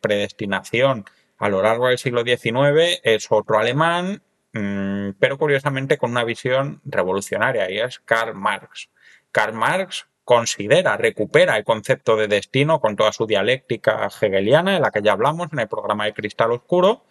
predestinación 0.00 1.04
a 1.36 1.50
lo 1.50 1.60
largo 1.60 1.88
del 1.88 1.98
siglo 1.98 2.22
XIX 2.22 2.98
es 3.02 3.26
otro 3.28 3.58
alemán, 3.58 4.22
mm, 4.54 5.10
pero 5.20 5.36
curiosamente 5.36 5.98
con 5.98 6.12
una 6.12 6.24
visión 6.24 6.80
revolucionaria, 6.86 7.70
y 7.70 7.78
es 7.78 7.98
Karl 7.98 8.34
Marx. 8.34 8.88
Karl 9.32 9.52
Marx 9.52 10.06
considera, 10.24 10.96
recupera 10.96 11.58
el 11.58 11.64
concepto 11.64 12.16
de 12.16 12.26
destino 12.26 12.80
con 12.80 12.96
toda 12.96 13.12
su 13.12 13.26
dialéctica 13.26 14.08
hegeliana, 14.18 14.72
de 14.72 14.80
la 14.80 14.90
que 14.90 15.02
ya 15.02 15.12
hablamos 15.12 15.52
en 15.52 15.58
el 15.58 15.68
programa 15.68 16.06
de 16.06 16.14
Cristal 16.14 16.52
Oscuro, 16.52 17.04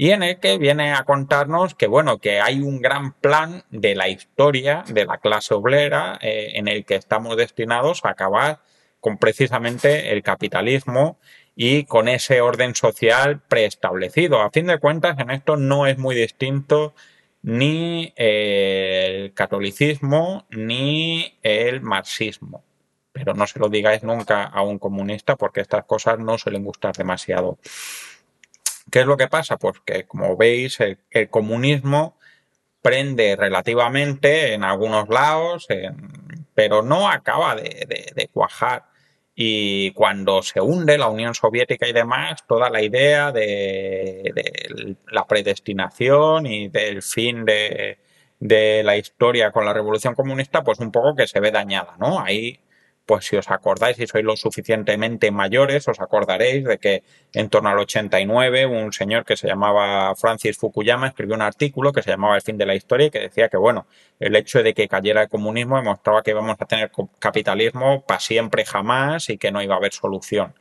y 0.00 0.12
en 0.12 0.22
el 0.22 0.40
que 0.40 0.56
viene 0.56 0.94
a 0.94 1.04
contarnos 1.04 1.74
que, 1.74 1.86
bueno, 1.86 2.20
que 2.20 2.40
hay 2.40 2.62
un 2.62 2.80
gran 2.80 3.12
plan 3.12 3.64
de 3.68 3.94
la 3.94 4.08
historia 4.08 4.82
de 4.88 5.04
la 5.04 5.18
clase 5.18 5.52
obrera 5.52 6.18
eh, 6.22 6.52
en 6.54 6.68
el 6.68 6.86
que 6.86 6.94
estamos 6.94 7.36
destinados 7.36 8.02
a 8.06 8.12
acabar 8.12 8.60
con 8.98 9.18
precisamente 9.18 10.10
el 10.10 10.22
capitalismo 10.22 11.18
y 11.54 11.84
con 11.84 12.08
ese 12.08 12.40
orden 12.40 12.74
social 12.74 13.42
preestablecido. 13.46 14.40
A 14.40 14.50
fin 14.50 14.68
de 14.68 14.78
cuentas, 14.78 15.18
en 15.18 15.30
esto 15.30 15.58
no 15.58 15.86
es 15.86 15.98
muy 15.98 16.14
distinto 16.14 16.94
ni 17.42 18.14
el 18.16 19.34
catolicismo 19.34 20.46
ni 20.48 21.38
el 21.42 21.82
marxismo. 21.82 22.64
Pero 23.12 23.34
no 23.34 23.46
se 23.46 23.58
lo 23.58 23.68
digáis 23.68 24.02
nunca 24.02 24.44
a 24.44 24.62
un 24.62 24.78
comunista 24.78 25.36
porque 25.36 25.60
estas 25.60 25.84
cosas 25.84 26.18
no 26.18 26.38
suelen 26.38 26.64
gustar 26.64 26.96
demasiado. 26.96 27.58
¿Qué 28.90 29.00
es 29.00 29.06
lo 29.06 29.16
que 29.16 29.28
pasa? 29.28 29.56
Pues 29.56 29.80
que, 29.84 30.06
como 30.06 30.36
veis, 30.36 30.78
el, 30.80 31.28
comunismo 31.30 32.16
prende 32.82 33.36
relativamente 33.36 34.54
en 34.54 34.64
algunos 34.64 35.08
lados, 35.08 35.66
pero 36.54 36.82
no 36.82 37.08
acaba 37.08 37.54
de 37.56 38.30
cuajar. 38.32 38.90
Y 39.42 39.92
cuando 39.92 40.42
se 40.42 40.60
hunde 40.60 40.98
la 40.98 41.08
Unión 41.08 41.34
Soviética 41.34 41.88
y 41.88 41.94
demás, 41.94 42.44
toda 42.46 42.68
la 42.68 42.82
idea 42.82 43.32
de, 43.32 44.96
la 45.10 45.26
predestinación 45.26 46.44
y 46.44 46.68
del 46.68 47.00
fin 47.00 47.46
de, 47.46 47.98
de, 48.38 48.82
la 48.82 48.98
historia 48.98 49.50
con 49.50 49.64
la 49.64 49.72
Revolución 49.72 50.14
Comunista, 50.14 50.62
pues 50.62 50.78
un 50.80 50.92
poco 50.92 51.14
que 51.16 51.26
se 51.26 51.40
ve 51.40 51.50
dañada, 51.50 51.96
¿no? 51.98 52.20
Ahí 52.20 52.60
pues 53.10 53.24
si 53.24 53.36
os 53.36 53.50
acordáis 53.50 53.98
y 53.98 54.06
sois 54.06 54.24
lo 54.24 54.36
suficientemente 54.36 55.32
mayores, 55.32 55.88
os 55.88 55.98
acordaréis 55.98 56.64
de 56.64 56.78
que 56.78 57.02
en 57.32 57.48
torno 57.48 57.68
al 57.68 57.78
89 57.80 58.66
un 58.66 58.92
señor 58.92 59.24
que 59.24 59.36
se 59.36 59.48
llamaba 59.48 60.14
Francis 60.14 60.56
Fukuyama 60.56 61.08
escribió 61.08 61.34
un 61.34 61.42
artículo 61.42 61.92
que 61.92 62.02
se 62.02 62.10
llamaba 62.12 62.36
El 62.36 62.42
fin 62.42 62.56
de 62.56 62.66
la 62.66 62.76
historia 62.76 63.08
y 63.08 63.10
que 63.10 63.18
decía 63.18 63.48
que, 63.48 63.56
bueno, 63.56 63.88
el 64.20 64.36
hecho 64.36 64.62
de 64.62 64.74
que 64.74 64.86
cayera 64.86 65.22
el 65.22 65.28
comunismo 65.28 65.76
demostraba 65.76 66.22
que 66.22 66.30
íbamos 66.30 66.56
a 66.60 66.66
tener 66.66 66.92
capitalismo 67.18 68.04
para 68.06 68.20
siempre 68.20 68.64
jamás 68.64 69.28
y 69.28 69.38
que 69.38 69.50
no 69.50 69.60
iba 69.60 69.74
a 69.74 69.78
haber 69.78 69.92
solución. 69.92 70.54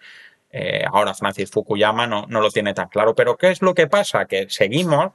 Eh, 0.51 0.83
ahora 0.91 1.13
Francis 1.13 1.51
Fukuyama 1.51 2.07
no, 2.07 2.25
no 2.27 2.41
lo 2.41 2.49
tiene 2.49 2.73
tan 2.73 2.87
claro, 2.89 3.13
pero 3.13 3.37
¿qué 3.37 3.51
es 3.51 3.61
lo 3.61 3.75
que 3.75 3.85
pasa? 3.85 4.25
Que 4.25 4.49
seguimos 4.49 5.11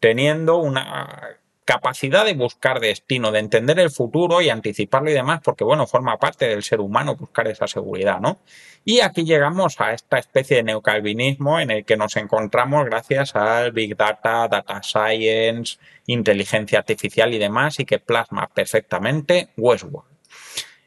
teniendo 0.00 0.56
una 0.56 1.36
capacidad 1.64 2.24
de 2.24 2.34
buscar 2.34 2.80
destino, 2.80 3.30
de 3.30 3.38
entender 3.38 3.78
el 3.78 3.90
futuro 3.90 4.40
y 4.40 4.50
anticiparlo 4.50 5.10
y 5.10 5.14
demás, 5.14 5.40
porque 5.44 5.64
bueno, 5.64 5.86
forma 5.86 6.18
parte 6.18 6.48
del 6.48 6.62
ser 6.62 6.80
humano 6.80 7.16
buscar 7.16 7.46
esa 7.46 7.66
seguridad, 7.66 8.20
¿no? 8.20 8.40
Y 8.84 9.00
aquí 9.00 9.24
llegamos 9.24 9.80
a 9.80 9.92
esta 9.92 10.18
especie 10.18 10.56
de 10.56 10.62
neocalvinismo 10.64 11.60
en 11.60 11.70
el 11.70 11.84
que 11.84 11.96
nos 11.96 12.16
encontramos 12.16 12.84
gracias 12.86 13.36
al 13.36 13.72
Big 13.72 13.96
Data, 13.96 14.48
Data 14.48 14.82
Science, 14.82 15.78
inteligencia 16.06 16.80
artificial 16.80 17.32
y 17.32 17.38
demás, 17.38 17.78
y 17.78 17.84
que 17.84 18.00
plasma 18.00 18.48
perfectamente 18.52 19.50
Westworld. 19.56 20.10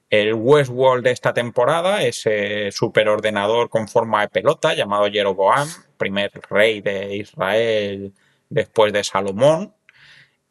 El 0.10 0.34
Westworld 0.34 1.04
de 1.04 1.12
esta 1.12 1.34
temporada, 1.34 2.04
ese 2.04 2.72
superordenador 2.72 3.70
con 3.70 3.88
forma 3.88 4.22
de 4.22 4.30
pelota 4.30 4.74
llamado 4.74 5.10
Jeroboam, 5.10 5.68
primer 5.98 6.32
rey 6.50 6.82
de 6.82 7.16
Israel 7.16 8.14
después 8.50 8.94
de 8.94 9.04
Salomón, 9.04 9.75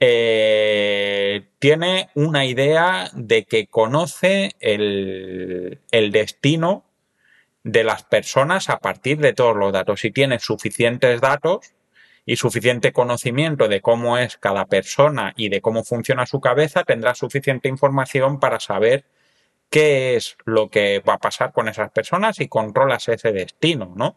eh, 0.00 1.48
tiene 1.59 2.11
una 2.14 2.44
idea 2.44 3.11
de 3.14 3.44
que 3.44 3.66
conoce 3.66 4.52
el, 4.61 5.80
destino 6.12 6.85
de 7.62 7.85
las 7.85 8.04
personas 8.04 8.68
a 8.68 8.78
partir 8.78 9.18
de 9.18 9.33
todos 9.33 9.57
los 9.57 9.72
datos. 9.72 10.00
Si 10.00 10.11
tiene 10.11 10.38
suficientes 10.38 11.20
datos 11.20 11.72
y 12.26 12.37
suficiente 12.37 12.92
conocimiento 12.92 13.68
de 13.68 13.80
cómo 13.80 14.18
es 14.18 14.37
cada 14.37 14.66
persona 14.66 15.33
y 15.37 15.48
de 15.48 15.61
cómo 15.61 15.85
funciona 15.85 16.26
su 16.26 16.40
cabeza, 16.40 16.85
tendrá 16.85 17.14
suficiente 17.14 17.68
información 17.68 18.40
para 18.40 18.61
saber 18.61 19.04
qué 19.70 20.16
es 20.16 20.37
lo 20.44 20.70
que 20.70 21.00
va 21.00 21.14
a 21.14 21.18
pasar 21.18 21.52
con 21.52 21.68
esas 21.68 21.90
personas 21.90 22.40
y 22.40 22.48
controlas 22.48 23.09
ese 23.09 23.33
destino, 23.33 23.92
¿no? 23.96 24.16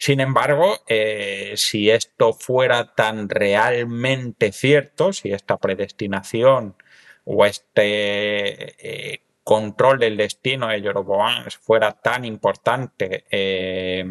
Sin 0.00 0.20
embargo, 0.20 0.78
eh, 0.88 1.52
si 1.56 1.90
esto 1.90 2.32
fuera 2.32 2.94
tan 2.94 3.28
realmente 3.28 4.50
cierto, 4.50 5.12
si 5.12 5.30
esta 5.30 5.58
predestinación 5.58 6.74
o 7.24 7.44
este 7.44 9.12
eh, 9.12 9.22
control 9.44 9.98
del 9.98 10.16
destino 10.16 10.68
de 10.68 10.80
Jeroboam 10.80 11.44
fuera 11.60 11.92
tan 11.92 12.24
importante 12.24 13.26
eh, 13.30 14.06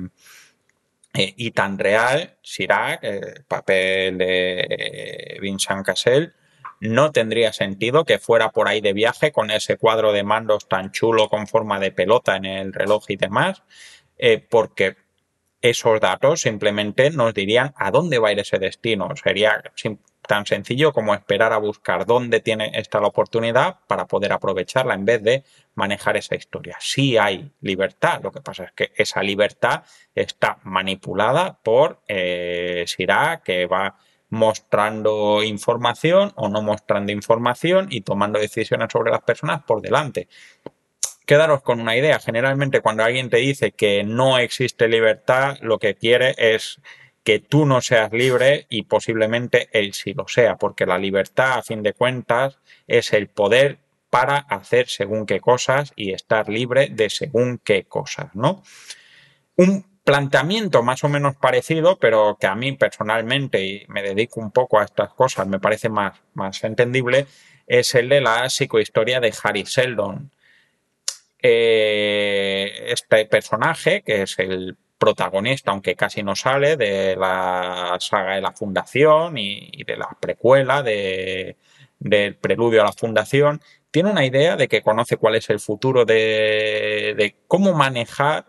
y 1.16 1.52
tan 1.52 1.80
real, 1.80 2.38
Sirac, 2.44 3.04
el 3.04 3.46
papel 3.48 4.20
de 4.20 5.40
Vincent 5.42 5.84
Cassel, 5.84 6.36
no 6.82 7.12
tendría 7.12 7.52
sentido 7.52 8.06
que 8.06 8.20
fuera 8.20 8.52
por 8.52 8.68
ahí 8.68 8.80
de 8.80 8.94
viaje 8.94 9.32
con 9.32 9.50
ese 9.50 9.78
cuadro 9.78 10.14
de 10.14 10.24
mandos 10.24 10.68
tan 10.70 10.92
chulo 10.92 11.30
con 11.30 11.48
forma 11.48 11.80
de 11.80 11.92
pelota 11.92 12.36
en 12.36 12.46
el 12.46 12.74
reloj 12.74 13.06
y 13.08 13.16
demás, 13.16 13.64
porque 14.50 15.09
esos 15.62 16.00
datos 16.00 16.42
simplemente 16.42 17.12
nos 17.12 17.34
dirían 17.34 17.74
a 17.78 17.92
dónde 17.92 18.20
va 18.20 18.30
a 18.30 18.32
ir 18.32 18.40
ese 18.40 18.60
destino. 18.60 19.10
Sería 19.16 19.62
tan 20.28 20.46
sencillo 20.46 20.94
como 20.94 21.14
esperar 21.14 21.54
a 21.54 21.58
buscar 21.58 22.06
dónde 22.06 22.40
tiene 22.40 22.72
esta 22.76 23.00
la 23.00 23.08
oportunidad 23.08 23.80
para 23.88 24.06
poder 24.06 24.32
aprovecharla 24.32 24.94
en 24.94 25.06
vez 25.06 25.24
de 25.24 25.44
manejar 25.76 26.18
esa 26.18 26.36
historia. 26.36 26.78
Sí 26.80 27.18
hay 27.18 27.52
libertad, 27.62 28.22
lo 28.22 28.32
que 28.32 28.42
pasa 28.42 28.66
es 28.66 28.72
que 28.74 28.92
esa 28.96 29.24
libertad 29.24 29.84
está 30.14 30.60
manipulada 30.64 31.58
por 31.64 32.02
eh, 32.08 32.86
que 33.44 33.66
va 33.66 33.98
mostrando 34.30 35.42
información 35.42 36.32
o 36.36 36.48
no 36.50 36.62
mostrando 36.62 37.12
información 37.12 37.88
y 37.90 38.02
tomando 38.02 38.38
decisiones 38.40 38.90
sobre 38.92 39.12
las 39.12 39.22
personas 39.22 39.64
por 39.64 39.82
delante. 39.82 40.28
Quedaros 41.30 41.62
con 41.62 41.80
una 41.80 41.96
idea. 41.96 42.18
Generalmente 42.18 42.82
cuando 42.82 43.04
alguien 43.04 43.30
te 43.30 43.38
dice 43.38 43.72
que 43.72 44.04
no 44.04 44.40
existe 44.40 44.88
libertad, 44.88 45.60
lo 45.62 45.78
que 45.78 45.94
quiere 45.94 46.34
es 46.40 46.82
que 47.24 47.38
tú 47.38 47.68
no 47.68 47.82
seas 47.82 48.12
libre 48.12 48.66
y 48.68 48.82
posiblemente 48.82 49.70
él 49.72 49.94
sí 49.94 50.16
lo 50.16 50.28
sea, 50.28 50.56
porque 50.56 50.88
la 50.88 50.98
libertad, 50.98 51.60
a 51.60 51.62
fin 51.62 51.84
de 51.84 51.94
cuentas, 51.94 52.58
es 52.88 53.14
el 53.14 53.28
poder 53.28 53.78
para 54.10 54.38
hacer 54.38 54.88
según 54.88 55.28
qué 55.28 55.40
cosas 55.40 55.94
y 55.96 56.14
estar 56.14 56.50
libre 56.50 56.88
de 56.90 57.12
según 57.12 57.60
qué 57.64 57.84
cosas, 57.84 58.34
¿no? 58.34 58.64
Un 59.56 59.86
planteamiento 60.04 60.82
más 60.82 61.04
o 61.04 61.10
menos 61.10 61.36
parecido, 61.36 62.00
pero 62.00 62.38
que 62.40 62.48
a 62.48 62.56
mí 62.56 62.72
personalmente, 62.72 63.64
y 63.64 63.86
me 63.88 64.02
dedico 64.02 64.40
un 64.40 64.50
poco 64.50 64.80
a 64.80 64.86
estas 64.86 65.14
cosas, 65.14 65.46
me 65.46 65.60
parece 65.60 65.90
más, 65.90 66.20
más 66.34 66.64
entendible, 66.64 67.28
es 67.68 67.94
el 67.94 68.10
de 68.10 68.22
la 68.22 68.50
psicohistoria 68.50 69.20
de 69.20 69.32
Harry 69.44 69.62
Sheldon. 69.62 70.32
Eh, 71.42 72.92
este 72.92 73.26
personaje, 73.26 74.02
que 74.02 74.24
es 74.24 74.38
el 74.40 74.78
protagonista, 74.98 75.72
aunque 75.72 75.96
casi 75.96 76.22
no 76.22 76.36
sale, 76.36 76.76
de 76.76 77.16
la 77.16 77.96
saga 78.00 78.36
de 78.36 78.42
la 78.42 78.52
Fundación 78.52 79.38
y, 79.38 79.84
de 79.86 79.98
la 79.98 80.10
precuela 80.20 80.84
de, 80.84 81.56
del 82.00 82.36
preludio 82.36 82.82
a 82.82 82.86
la 82.86 82.92
Fundación, 82.92 83.62
tiene 83.92 84.12
una 84.12 84.26
idea 84.26 84.58
de 84.58 84.68
que 84.68 84.82
conoce 84.82 85.18
cuál 85.18 85.36
es 85.36 85.50
el 85.50 85.60
futuro 85.60 86.06
de, 86.06 87.16
de 87.18 87.36
cómo 87.48 87.74
manejar 87.74 88.46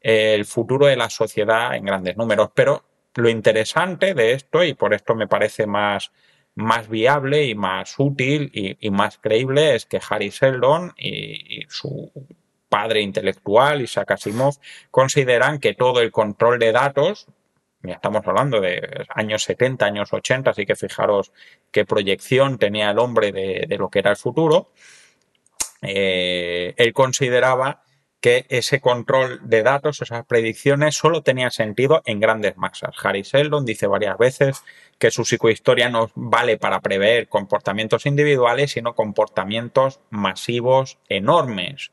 el 0.00 0.44
futuro 0.44 0.86
de 0.86 0.96
la 0.96 1.08
sociedad 1.10 1.76
en 1.76 1.84
grandes 1.84 2.16
números. 2.16 2.50
Pero 2.54 2.84
lo 3.14 3.28
interesante 3.28 4.14
de 4.14 4.32
esto, 4.32 4.64
y 4.64 4.74
por 4.74 4.94
esto 4.94 5.14
me 5.14 5.28
parece 5.28 5.66
más, 5.66 6.10
más 6.54 6.88
viable 6.88 7.44
y 7.46 7.54
más 7.54 7.94
útil 7.98 8.50
y, 8.52 8.90
más 8.90 9.18
creíble, 9.18 9.74
es 9.74 9.86
que 9.86 10.00
Harry 10.08 10.30
Seldon 10.30 10.92
y, 10.98 11.64
su 11.68 12.12
padre 12.68 13.00
intelectual, 13.00 13.82
Isaac 13.82 14.12
Asimov, 14.12 14.54
consideran 14.90 15.58
que 15.58 15.74
todo 15.74 16.00
el 16.00 16.10
control 16.10 16.58
de 16.58 16.72
datos, 16.72 17.26
ya 17.82 17.94
estamos 17.94 18.26
hablando 18.26 18.60
de 18.60 19.06
años 19.08 19.42
70, 19.44 19.84
años 19.84 20.12
80, 20.12 20.50
así 20.50 20.64
que 20.64 20.76
fijaros 20.76 21.32
qué 21.70 21.84
proyección 21.84 22.58
tenía 22.58 22.90
el 22.90 22.98
hombre 22.98 23.32
de, 23.32 23.76
lo 23.78 23.90
que 23.90 23.98
era 23.98 24.10
el 24.10 24.16
futuro, 24.16 24.70
eh, 25.82 26.74
él 26.76 26.92
consideraba 26.92 27.82
que 28.22 28.46
ese 28.50 28.80
control 28.80 29.40
de 29.42 29.64
datos, 29.64 30.00
esas 30.00 30.24
predicciones, 30.24 30.94
solo 30.94 31.22
tenía 31.22 31.50
sentido 31.50 32.02
en 32.06 32.20
grandes 32.20 32.56
masas. 32.56 32.94
Harry 33.02 33.24
Seldon 33.24 33.66
dice 33.66 33.88
varias 33.88 34.16
veces 34.16 34.62
que 34.96 35.10
su 35.10 35.24
psicohistoria 35.24 35.88
no 35.88 36.08
vale 36.14 36.56
para 36.56 36.80
prever 36.80 37.28
comportamientos 37.28 38.06
individuales, 38.06 38.70
sino 38.70 38.94
comportamientos 38.94 39.98
masivos 40.10 40.98
enormes. 41.08 41.90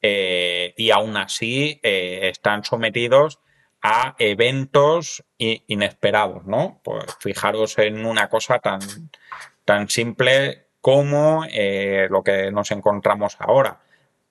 Eh, 0.00 0.72
y 0.78 0.92
aún 0.92 1.18
así 1.18 1.78
eh, 1.82 2.30
están 2.32 2.64
sometidos 2.64 3.38
a 3.82 4.16
eventos 4.18 5.22
inesperados, 5.36 6.46
¿no? 6.46 6.80
Pues 6.82 7.04
fijaros 7.20 7.76
en 7.78 8.06
una 8.06 8.30
cosa 8.30 8.60
tan, 8.60 8.80
tan 9.66 9.90
simple 9.90 10.68
como 10.80 11.44
eh, 11.52 12.08
lo 12.10 12.22
que 12.22 12.50
nos 12.50 12.70
encontramos 12.70 13.36
ahora 13.38 13.79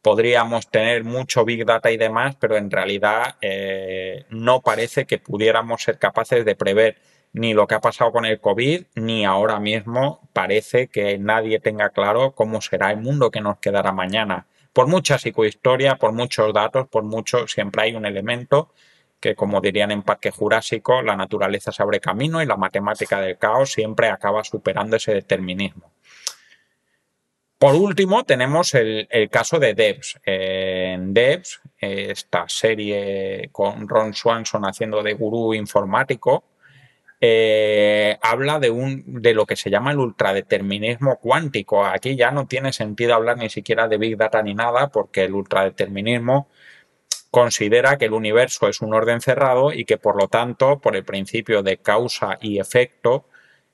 podríamos 0.02 0.70
tener 0.70 1.04
mucho 1.04 1.46
Big 1.46 1.66
Data 1.66 1.92
y 1.92 1.98
demás, 1.98 2.36
pero 2.40 2.58
en 2.58 2.72
realidad 2.72 3.36
eh, 3.42 4.26
no 4.30 4.62
parece 4.62 5.06
que 5.06 5.18
pudiéramos 5.18 5.84
ser 5.84 5.98
capaces 5.98 6.46
de 6.46 6.56
prever 6.56 6.98
ni 7.34 7.54
lo 7.54 7.68
que 7.68 7.76
ha 7.76 7.82
pasado 7.82 8.12
con 8.12 8.26
el 8.26 8.40
COVID, 8.40 8.86
ni 8.96 9.26
ahora 9.26 9.60
mismo 9.60 10.30
parece 10.34 10.88
que 10.88 11.18
nadie 11.20 11.60
tenga 11.60 11.90
claro 11.90 12.34
cómo 12.34 12.62
será 12.62 12.92
el 12.92 12.98
mundo 12.98 13.30
que 13.30 13.42
nos 13.42 13.60
quedará 13.60 13.92
mañana. 13.92 14.48
Por 14.74 14.88
mucha 14.88 15.18
psicohistoria, 15.18 15.96
por 15.98 16.14
muchos 16.14 16.54
datos, 16.54 16.88
por 16.88 17.04
mucho, 17.04 17.48
siempre 17.48 17.84
hay 17.84 17.96
un 17.96 18.06
elemento 18.06 18.74
que, 19.20 19.36
como 19.36 19.62
dirían 19.62 19.92
en 19.92 20.04
Parque 20.04 20.32
Jurásico, 20.32 21.02
la 21.02 21.16
naturaleza 21.16 21.72
se 21.72 21.84
abre 21.84 22.00
camino 22.00 22.42
y 22.42 22.46
la 22.46 22.56
matemática 22.56 23.20
del 23.20 23.38
caos 23.38 23.72
siempre 23.74 24.10
acaba 24.10 24.44
superando 24.44 24.96
ese 24.96 25.14
determinismo. 25.14 25.92
Por 27.60 27.76
último, 27.76 28.24
tenemos 28.24 28.74
el, 28.74 29.08
caso 29.30 29.60
de 29.60 29.74
Devs. 29.74 30.18
en 30.24 31.14
Devs, 31.14 31.60
esta 31.78 32.48
serie 32.48 33.50
con 33.52 33.90
Ron 33.90 34.14
Swanson 34.14 34.64
haciendo 34.64 35.04
de 35.04 35.14
gurú 35.14 35.54
informático, 35.54 36.46
eh, 37.20 38.18
habla 38.22 38.60
de, 38.60 38.70
un, 38.70 39.22
de 39.22 39.34
lo 39.34 39.46
que 39.46 39.58
se 39.58 39.70
llama 39.70 39.92
el 39.92 40.00
ultradeterminismo 40.00 41.18
cuántico. 41.18 41.86
Aquí 41.86 42.16
ya 42.16 42.32
no 42.32 42.48
tiene 42.48 42.72
sentido 42.72 43.14
hablar 43.14 43.38
ni 43.38 43.50
siquiera 43.50 43.90
de 43.90 43.98
Big 43.98 44.16
Data 44.16 44.42
ni 44.42 44.54
nada, 44.54 44.88
porque 44.88 45.26
el 45.26 45.34
ultradeterminismo 45.34 46.48
considera 47.30 47.98
que 47.98 48.06
el 48.06 48.14
universo 48.14 48.70
es 48.70 48.80
un 48.82 48.94
orden 48.94 49.20
cerrado 49.20 49.74
y 49.74 49.84
que 49.84 49.98
por 49.98 50.16
lo 50.16 50.30
tanto, 50.30 50.80
por 50.80 50.96
el 50.96 51.04
principio 51.04 51.62
de 51.62 51.78
causa 51.78 52.38
y 52.42 52.60
efecto, 52.60 53.26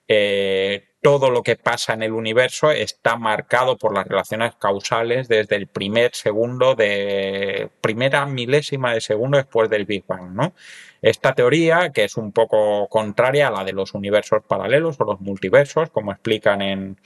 eh, 0.08 0.88
todo 1.02 1.30
lo 1.30 1.44
que 1.44 1.56
pasa 1.56 1.94
en 1.94 2.02
el 2.02 2.14
universo 2.14 2.72
está 2.72 3.16
marcado 3.16 3.78
por 3.78 3.94
las 3.94 4.08
relaciones 4.08 4.56
causales 4.56 5.28
desde 5.28 5.56
el 5.56 5.68
primer 5.68 6.16
segundo 6.16 6.74
de 6.74 7.70
primera 7.80 8.26
milésima 8.26 8.92
de 8.92 9.02
segundo 9.02 9.38
después 9.38 9.70
del 9.70 9.86
Big 9.86 10.04
Bang, 10.08 10.32
¿no? 10.32 10.56
Esta 11.04 11.36
teoría, 11.36 11.92
que 11.92 12.06
es 12.06 12.18
un 12.18 12.32
poco 12.32 12.88
contraria 12.88 13.50
a 13.50 13.52
la 13.52 13.64
de 13.64 13.74
los 13.74 13.94
universos 13.94 14.42
paralelos 14.48 15.00
o 15.00 15.06
los 15.06 15.22
multiversos, 15.22 15.92
como 15.92 16.12
explican 16.12 16.64
en, 16.64 16.98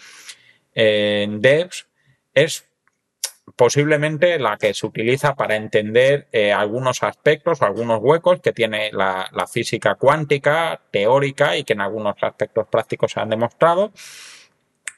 en 0.74 1.42
Devs, 1.42 1.88
es 2.34 2.69
posiblemente 3.56 4.40
la 4.40 4.58
que 4.58 4.74
se 4.74 4.86
utiliza 4.86 5.36
para 5.36 5.56
entender 5.56 6.28
eh, 6.32 6.52
algunos 6.52 7.04
aspectos 7.04 7.62
algunos 7.62 8.00
huecos 8.02 8.40
que 8.42 8.54
tiene 8.54 8.92
la, 8.92 9.30
física 9.52 9.96
cuántica 9.96 10.82
teórica 10.92 11.58
y 11.58 11.64
que 11.64 11.74
en 11.74 11.82
algunos 11.82 12.16
aspectos 12.22 12.68
prácticos 12.68 13.12
se 13.12 13.20
han 13.20 13.30
demostrado, 13.30 13.92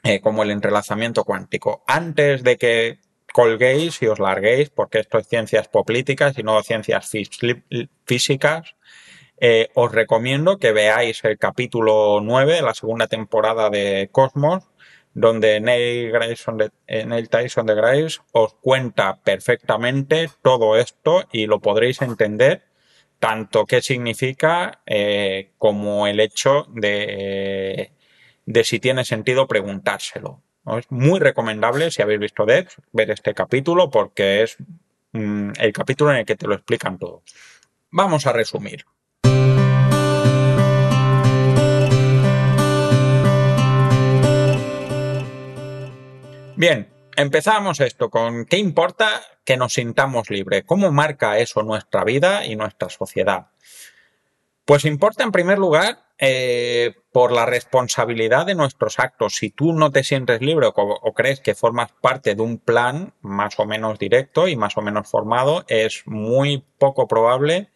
eh, 0.02 0.20
como 0.20 0.42
el 0.42 0.50
entrelazamiento 0.50 1.24
cuántico. 1.24 1.82
Antes 1.86 2.42
de 2.42 2.58
que 2.58 2.98
colguéis 3.32 4.02
y 4.02 4.06
os 4.06 4.18
larguéis, 4.18 4.70
porque 4.70 4.98
esto 4.98 5.18
es 5.18 5.26
ciencias 5.28 5.68
políticas 5.68 6.36
y 6.38 6.42
no 6.42 6.62
ciencias 6.62 7.10
físicas, 8.04 8.74
eh, 9.44 9.70
os 9.74 9.90
recomiendo 9.90 10.58
que 10.58 10.72
veáis 10.72 11.24
el 11.24 11.38
capítulo 11.38 12.20
9 12.22 12.54
de 12.54 12.62
la 12.62 12.74
segunda 12.74 13.08
temporada 13.08 13.70
de 13.70 14.08
Cosmos, 14.12 14.64
donde 15.14 15.56
eh, 15.56 17.06
Neil 17.06 17.28
Tyson 17.28 17.66
de 17.66 17.74
Grace 17.74 18.18
os 18.32 18.54
cuenta 18.54 19.20
perfectamente 19.22 20.30
todo 20.42 20.76
esto 20.76 21.24
y 21.32 21.46
lo 21.46 21.60
podréis 21.60 22.00
entender 22.02 22.64
tanto 23.18 23.66
qué 23.66 23.82
significa 23.82 24.82
eh, 24.86 25.52
como 25.58 26.06
el 26.06 26.18
hecho 26.18 26.66
de, 26.70 27.92
de, 28.46 28.64
si 28.64 28.80
tiene 28.80 29.04
sentido 29.04 29.46
preguntárselo. 29.46 30.42
Es 30.78 30.90
muy 30.90 31.20
recomendable, 31.20 31.90
si 31.90 32.02
habéis 32.02 32.20
visto 32.20 32.46
Dex, 32.46 32.76
ver 32.92 33.10
este 33.10 33.34
capítulo 33.34 33.90
porque 33.90 34.42
es 34.42 34.56
mm, 35.12 35.50
el 35.58 35.72
capítulo 35.72 36.12
en 36.12 36.18
el 36.18 36.24
que 36.24 36.36
te 36.36 36.46
lo 36.46 36.54
explican 36.54 36.98
todo. 36.98 37.22
Vamos 37.90 38.26
a 38.26 38.32
resumir. 38.32 38.86
Bien, 46.62 46.86
empezamos 47.16 47.80
esto 47.80 48.08
con 48.08 48.44
¿qué 48.44 48.56
importa 48.56 49.20
que 49.44 49.56
nos 49.56 49.72
sintamos 49.72 50.30
libres? 50.30 50.62
¿Cómo 50.64 50.92
marca 50.92 51.38
eso 51.38 51.64
nuestra 51.64 52.04
vida 52.04 52.46
y 52.46 52.54
nuestra 52.54 52.88
sociedad? 52.88 53.48
Pues 54.64 54.84
importa 54.84 55.24
en 55.24 55.32
primer 55.32 55.58
lugar 55.58 56.04
eh, 56.18 56.94
por 57.10 57.32
la 57.32 57.46
responsabilidad 57.46 58.46
de 58.46 58.54
nuestros 58.54 59.00
actos. 59.00 59.34
Si 59.34 59.50
tú 59.50 59.72
no 59.72 59.90
te 59.90 60.04
sientes 60.04 60.40
libre 60.40 60.68
o, 60.72 61.12
crees 61.14 61.40
que 61.40 61.56
formas 61.56 61.90
parte 62.00 62.36
de 62.36 62.42
un 62.42 62.58
plan 62.58 63.12
más 63.22 63.58
o 63.58 63.66
menos 63.66 63.98
directo 63.98 64.46
y 64.46 64.54
más 64.54 64.76
o 64.76 64.82
menos 64.82 65.10
formado, 65.10 65.64
es 65.66 66.04
muy 66.06 66.64
poco 66.78 67.08
probable 67.08 67.70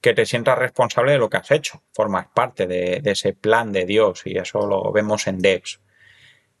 que 0.00 0.14
te 0.14 0.26
sientas 0.26 0.58
responsable 0.58 1.12
de 1.12 1.18
lo 1.18 1.30
que 1.30 1.36
has 1.36 1.52
hecho. 1.52 1.80
Formas 1.92 2.26
parte 2.34 2.66
de, 2.66 2.98
de 3.02 3.12
ese 3.12 3.34
plan 3.34 3.70
de 3.70 3.84
Dios 3.84 4.22
y 4.24 4.36
eso 4.36 4.66
lo 4.66 4.90
vemos 4.90 5.28
en 5.28 5.38
Devs. 5.38 5.78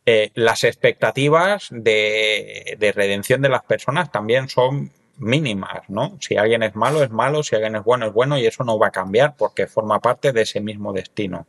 Eh, 0.04 0.30
las 0.34 0.64
expectativas 0.64 1.68
de, 1.70 2.76
de 2.78 2.92
redención 2.92 3.40
de 3.40 3.48
las 3.48 3.62
personas 3.62 4.10
también 4.10 4.48
son 4.48 4.90
mínimas, 5.18 5.88
¿no? 5.88 6.18
Si 6.20 6.36
alguien 6.36 6.62
es 6.62 6.74
malo, 6.74 7.02
es 7.02 7.10
malo, 7.10 7.42
si 7.42 7.54
alguien 7.54 7.76
es 7.76 7.84
bueno, 7.84 8.06
es 8.06 8.12
bueno 8.12 8.38
y 8.38 8.46
eso 8.46 8.64
no 8.64 8.78
va 8.78 8.88
a 8.88 8.90
cambiar 8.90 9.36
porque 9.36 9.66
forma 9.66 10.00
parte 10.00 10.32
de 10.32 10.42
ese 10.42 10.60
mismo 10.60 10.92
destino. 10.92 11.46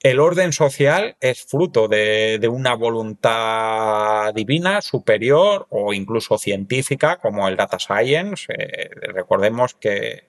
El 0.00 0.20
orden 0.20 0.52
social 0.52 1.16
es 1.20 1.44
fruto 1.44 1.88
de, 1.88 2.38
de 2.38 2.48
una 2.48 2.74
voluntad 2.74 4.34
divina 4.34 4.82
superior 4.82 5.66
o 5.70 5.94
incluso 5.94 6.36
científica 6.36 7.16
como 7.16 7.48
el 7.48 7.56
data 7.56 7.78
science. 7.78 8.52
Eh, 8.52 8.90
recordemos 9.14 9.74
que 9.74 10.24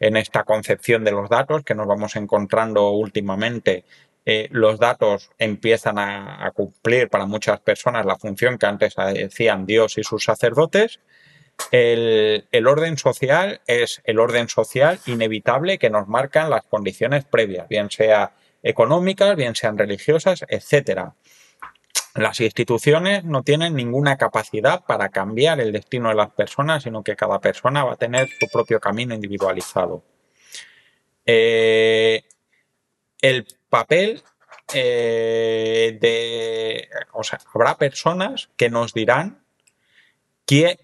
en 0.00 0.16
esta 0.16 0.42
concepción 0.44 1.04
de 1.04 1.12
los 1.12 1.28
datos 1.28 1.62
que 1.62 1.76
nos 1.76 1.86
vamos 1.86 2.16
encontrando 2.16 2.90
últimamente, 2.90 3.84
eh, 4.26 4.48
los 4.50 4.78
datos 4.78 5.30
empiezan 5.38 5.98
a, 5.98 6.50
cumplir 6.54 7.08
para 7.08 7.26
muchas 7.26 7.60
personas 7.60 8.04
la 8.04 8.16
función 8.16 8.58
que 8.58 8.66
antes 8.66 8.94
decían 9.14 9.66
Dios 9.66 9.96
y 9.98 10.04
sus 10.04 10.24
sacerdotes 10.24 11.00
el, 11.70 12.46
el, 12.50 12.66
orden 12.66 12.96
social 12.96 13.60
es 13.66 14.00
el 14.04 14.18
orden 14.18 14.48
social 14.48 14.98
inevitable 15.06 15.78
que 15.78 15.90
nos 15.90 16.08
marcan 16.08 16.50
las 16.50 16.64
condiciones 16.64 17.24
previas, 17.24 17.68
bien 17.68 17.90
sea 17.90 18.32
económicas, 18.62 19.36
bien 19.36 19.54
sean 19.54 19.78
religiosas, 19.78 20.44
etcétera. 20.48 21.14
Las 22.14 22.40
instituciones 22.40 23.24
no 23.24 23.42
tienen 23.42 23.76
ninguna 23.76 24.16
capacidad 24.16 24.84
para 24.84 25.10
cambiar 25.10 25.60
el 25.60 25.72
destino 25.72 26.08
de 26.08 26.16
las 26.16 26.30
personas, 26.30 26.82
sino 26.82 27.04
que 27.04 27.14
cada 27.14 27.40
persona 27.40 27.84
va 27.84 27.92
a 27.92 27.96
tener 27.96 28.28
su 28.28 28.48
propio 28.48 28.80
camino 28.80 29.14
individualizado. 29.14 30.02
Eh, 31.24 32.24
el 33.20 33.46
papel 33.70 34.22
eh, 34.74 35.98
de. 36.00 36.88
O 37.12 37.22
sea, 37.22 37.38
habrá 37.54 37.78
personas 37.78 38.50
que 38.56 38.68
nos 38.68 38.92
dirán 38.92 39.40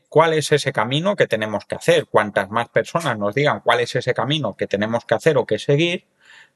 cuál 0.09 0.35
es 0.35 0.53
ese 0.53 0.73
camino 0.73 1.17
que 1.17 1.27
tenemos 1.27 1.65
que 1.67 1.75
hacer. 1.75 2.07
Cuantas 2.07 2.51
más 2.51 2.69
personas 2.69 3.19
nos 3.19 3.35
digan 3.35 3.61
cuál 3.61 3.81
es 3.81 3.95
ese 3.97 4.15
camino 4.15 4.57
que 4.57 4.67
tenemos 4.67 5.05
que 5.05 5.15
hacer 5.15 5.37
o 5.39 5.47
que 5.47 5.59
seguir, 5.59 6.05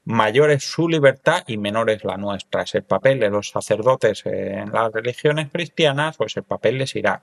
mayor 0.05 0.51
es 0.51 0.63
su 0.63 0.87
libertad 0.87 1.43
y 1.47 1.57
menor 1.57 1.89
es 1.89 2.03
la 2.03 2.17
nuestra. 2.17 2.63
Es 2.63 2.75
el 2.75 2.83
papel 2.83 3.19
de 3.19 3.29
los 3.29 3.49
sacerdotes 3.49 4.25
en 4.25 4.71
las 4.71 4.91
religiones 4.93 5.49
cristianas 5.51 6.15
o 6.19 6.25
es 6.25 6.37
el 6.37 6.43
papel 6.43 6.79
de 6.79 6.87
Sirac. 6.87 7.21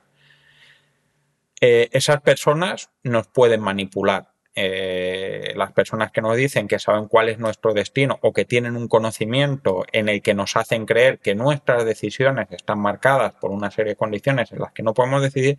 Eh, 1.61 1.89
esas 1.93 2.21
personas 2.21 2.91
nos 3.03 3.27
pueden 3.27 3.61
manipular. 3.61 4.28
Eh, 4.55 5.53
las 5.55 5.73
personas 5.73 6.11
que 6.11 6.21
nos 6.21 6.37
dicen 6.37 6.67
que 6.67 6.79
saben 6.79 7.07
cuál 7.07 7.29
es 7.29 7.39
nuestro 7.39 7.75
destino 7.75 8.19
o 8.23 8.33
que 8.33 8.45
tienen 8.45 8.77
un 8.77 8.89
conocimiento 8.89 9.85
en 9.93 10.09
el 10.09 10.21
que 10.21 10.35
nos 10.35 10.57
hacen 10.57 10.85
creer 10.85 11.21
que 11.21 11.37
nuestras 11.37 11.85
decisiones 11.85 12.49
están 12.51 12.81
marcadas 12.81 13.35
por 13.35 13.53
una 13.53 13.71
serie 13.71 13.93
de 13.93 13.97
condiciones 13.97 14.51
en 14.51 14.59
las 14.59 14.73
que 14.73 14.83
no 14.83 14.95
podemos 14.95 15.23
decidir, 15.23 15.59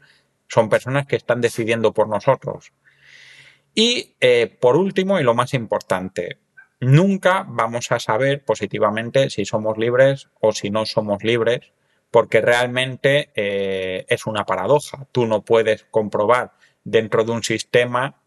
son 0.50 0.68
personas 0.68 1.06
que 1.06 1.16
están 1.16 1.40
decidiendo 1.40 1.94
por 1.94 2.10
nosotros. 2.10 2.74
Y 3.74 4.16
eh, 4.20 4.58
por 4.60 4.76
último, 4.76 5.20
y 5.20 5.24
lo 5.24 5.34
más 5.34 5.54
importante, 5.54 6.40
nunca 6.80 7.46
vamos 7.48 7.92
a 7.92 8.00
saber 8.00 8.44
positivamente 8.44 9.30
si 9.30 9.46
somos 9.46 9.78
libres 9.78 10.30
o 10.42 10.52
si 10.52 10.70
no 10.72 10.86
somos 10.86 11.24
libres, 11.24 11.72
porque 12.12 12.42
realmente 12.42 13.30
eh, 13.36 14.06
es 14.10 14.26
una 14.26 14.46
paradoja. 14.46 15.08
Tú 15.12 15.26
no 15.26 15.44
puedes 15.44 15.86
comprobar 15.86 16.54
dentro 16.84 17.24
de 17.24 17.32
un 17.32 17.44
sistema 17.44 18.20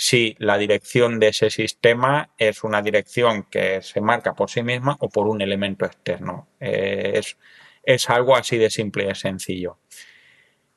si 0.00 0.34
la 0.38 0.56
dirección 0.56 1.20
de 1.20 1.28
ese 1.28 1.50
sistema 1.50 2.30
es 2.38 2.64
una 2.64 2.80
dirección 2.80 3.42
que 3.42 3.82
se 3.82 4.00
marca 4.00 4.32
por 4.32 4.48
sí 4.48 4.62
misma 4.62 4.96
o 4.98 5.10
por 5.10 5.28
un 5.28 5.42
elemento 5.42 5.84
externo. 5.84 6.48
Eh, 6.58 7.12
es, 7.16 7.36
es, 7.82 8.08
algo 8.08 8.34
así 8.34 8.56
de 8.56 8.70
simple 8.70 9.06
y 9.10 9.14
sencillo. 9.14 9.76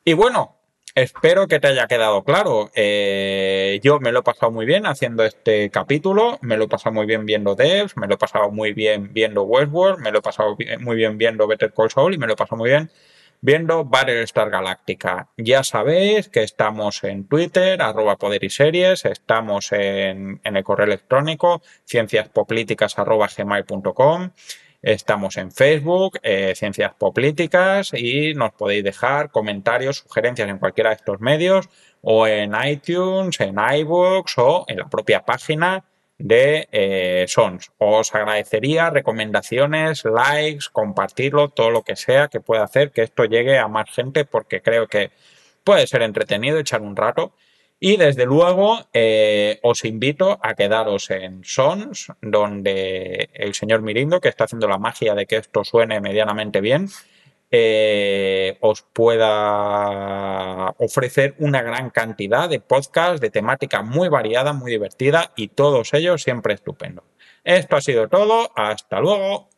Y 0.04 0.12
bueno, 0.12 0.58
espero 0.94 1.48
que 1.48 1.58
te 1.58 1.68
haya 1.68 1.86
quedado 1.86 2.22
claro. 2.22 2.70
Eh, 2.74 3.80
yo 3.82 3.98
me 3.98 4.12
lo 4.12 4.18
he 4.18 4.22
pasado 4.22 4.52
muy 4.52 4.66
bien 4.66 4.84
haciendo 4.84 5.24
este 5.24 5.70
capítulo, 5.70 6.38
me 6.42 6.58
lo 6.58 6.64
he 6.64 6.68
pasado 6.68 6.92
muy 6.92 7.06
bien 7.06 7.24
viendo 7.24 7.54
Devs, 7.54 7.96
me 7.96 8.06
lo 8.06 8.16
he 8.16 8.18
pasado 8.18 8.50
muy 8.50 8.74
bien 8.74 9.14
viendo 9.14 9.44
Westworld, 9.44 10.00
me 10.00 10.12
lo 10.12 10.18
he 10.18 10.22
pasado 10.22 10.54
muy 10.80 10.96
bien 10.96 11.16
viendo 11.16 11.46
Better 11.46 11.72
Call 11.72 11.90
Saul 11.90 12.12
y 12.12 12.18
me 12.18 12.26
lo 12.26 12.34
he 12.34 12.36
pasado 12.36 12.58
muy 12.58 12.68
bien 12.68 12.90
viendo 13.44 13.84
Battlestar 13.84 14.48
Galáctica. 14.48 15.28
Ya 15.36 15.62
sabéis 15.64 16.30
que 16.30 16.42
estamos 16.42 17.04
en 17.04 17.28
Twitter, 17.28 17.82
arroba 17.82 18.16
poder 18.16 18.42
y 18.42 18.48
series, 18.48 19.04
estamos 19.04 19.70
en, 19.72 20.40
en 20.42 20.56
el 20.56 20.64
correo 20.64 20.86
electrónico, 20.86 21.60
gmail.com, 23.36 24.30
estamos 24.80 25.36
en 25.36 25.52
Facebook, 25.52 26.18
eh, 26.22 26.54
Ciencias 26.56 26.94
Políticas, 26.94 27.92
y 27.92 28.32
nos 28.32 28.52
podéis 28.52 28.82
dejar 28.82 29.30
comentarios, 29.30 29.98
sugerencias 29.98 30.48
en 30.48 30.56
cualquiera 30.56 30.88
de 30.88 30.96
estos 30.96 31.20
medios, 31.20 31.68
o 32.00 32.26
en 32.26 32.54
iTunes, 32.64 33.38
en 33.40 33.56
iBooks 33.58 34.38
o 34.38 34.64
en 34.68 34.78
la 34.78 34.88
propia 34.88 35.20
página 35.20 35.84
de 36.24 36.68
eh, 36.72 37.26
Sons. 37.28 37.70
Os 37.76 38.14
agradecería 38.14 38.88
recomendaciones, 38.88 40.06
likes, 40.06 40.64
compartirlo, 40.72 41.50
todo 41.50 41.70
lo 41.70 41.82
que 41.82 41.96
sea 41.96 42.28
que 42.28 42.40
pueda 42.40 42.64
hacer 42.64 42.92
que 42.92 43.02
esto 43.02 43.26
llegue 43.26 43.58
a 43.58 43.68
más 43.68 43.90
gente 43.90 44.24
porque 44.24 44.62
creo 44.62 44.86
que 44.88 45.10
puede 45.64 45.86
ser 45.86 46.00
entretenido 46.00 46.58
echar 46.58 46.80
un 46.80 46.96
rato. 46.96 47.34
Y 47.78 47.98
desde 47.98 48.24
luego 48.24 48.78
eh, 48.94 49.60
os 49.62 49.84
invito 49.84 50.38
a 50.42 50.54
quedaros 50.54 51.10
en 51.10 51.44
Sons, 51.44 52.10
donde 52.22 53.28
el 53.34 53.52
señor 53.52 53.82
Mirindo, 53.82 54.22
que 54.22 54.30
está 54.30 54.44
haciendo 54.44 54.66
la 54.66 54.78
magia 54.78 55.14
de 55.14 55.26
que 55.26 55.36
esto 55.36 55.62
suene 55.62 56.00
medianamente 56.00 56.62
bien, 56.62 56.88
eh, 57.56 58.58
os 58.60 58.82
pueda 58.82 60.70
ofrecer 60.78 61.36
una 61.38 61.62
gran 61.62 61.90
cantidad 61.90 62.48
de 62.48 62.58
podcasts 62.58 63.20
de 63.20 63.30
temática 63.30 63.82
muy 63.82 64.08
variada, 64.08 64.52
muy 64.52 64.72
divertida 64.72 65.30
y 65.36 65.48
todos 65.48 65.94
ellos 65.94 66.22
siempre 66.22 66.54
estupendos. 66.54 67.04
Esto 67.44 67.76
ha 67.76 67.80
sido 67.80 68.08
todo, 68.08 68.50
hasta 68.56 69.00
luego. 69.00 69.50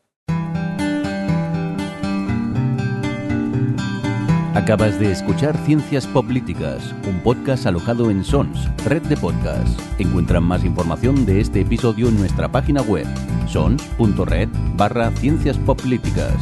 Acabas 4.55 4.99
de 4.99 5.13
escuchar 5.13 5.57
Ciencias 5.65 6.07
Políticas, 6.07 6.95
un 7.07 7.23
podcast 7.23 7.67
alojado 7.67 8.11
en 8.11 8.25
Sons, 8.25 8.69
red 8.85 9.03
de 9.03 9.17
podcasts. 9.17 9.77
Encuentran 9.99 10.43
más 10.43 10.65
información 10.65 11.25
de 11.25 11.41
este 11.41 11.61
episodio 11.61 12.09
en 12.09 12.19
nuestra 12.19 12.49
página 12.49 12.83
web, 12.83 13.07
sons.red 13.49 14.49
barra 14.77 15.11
Ciencias 15.13 15.57
Políticas 15.59 16.35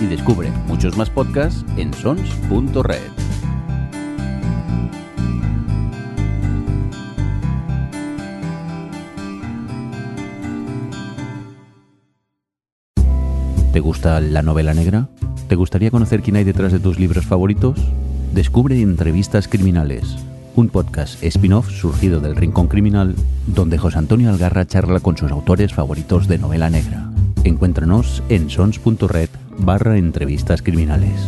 y 0.00 0.06
descubre 0.06 0.50
muchos 0.66 0.96
más 0.96 1.10
podcasts 1.10 1.64
en 1.76 1.92
sons.red. 1.92 2.98
¿Te 13.72 13.78
gusta 13.78 14.20
la 14.20 14.42
novela 14.42 14.74
negra? 14.74 15.08
¿Te 15.48 15.54
gustaría 15.54 15.90
conocer 15.90 16.22
quién 16.22 16.36
hay 16.36 16.44
detrás 16.44 16.72
de 16.72 16.80
tus 16.80 16.98
libros 16.98 17.24
favoritos? 17.24 17.78
Descubre 18.34 18.80
Entrevistas 18.80 19.48
Criminales, 19.48 20.16
un 20.56 20.68
podcast 20.68 21.22
spin-off 21.22 21.70
surgido 21.70 22.20
del 22.20 22.36
Rincón 22.36 22.68
Criminal, 22.68 23.14
donde 23.46 23.78
José 23.78 23.98
Antonio 23.98 24.30
Algarra 24.30 24.66
charla 24.66 25.00
con 25.00 25.16
sus 25.16 25.30
autores 25.30 25.72
favoritos 25.72 26.28
de 26.28 26.38
novela 26.38 26.68
negra. 26.68 27.10
Encuéntranos 27.44 28.22
en 28.28 28.50
sons.red 28.50 29.30
barra 29.58 29.96
entrevistas 29.96 30.60
criminales. 30.60 31.20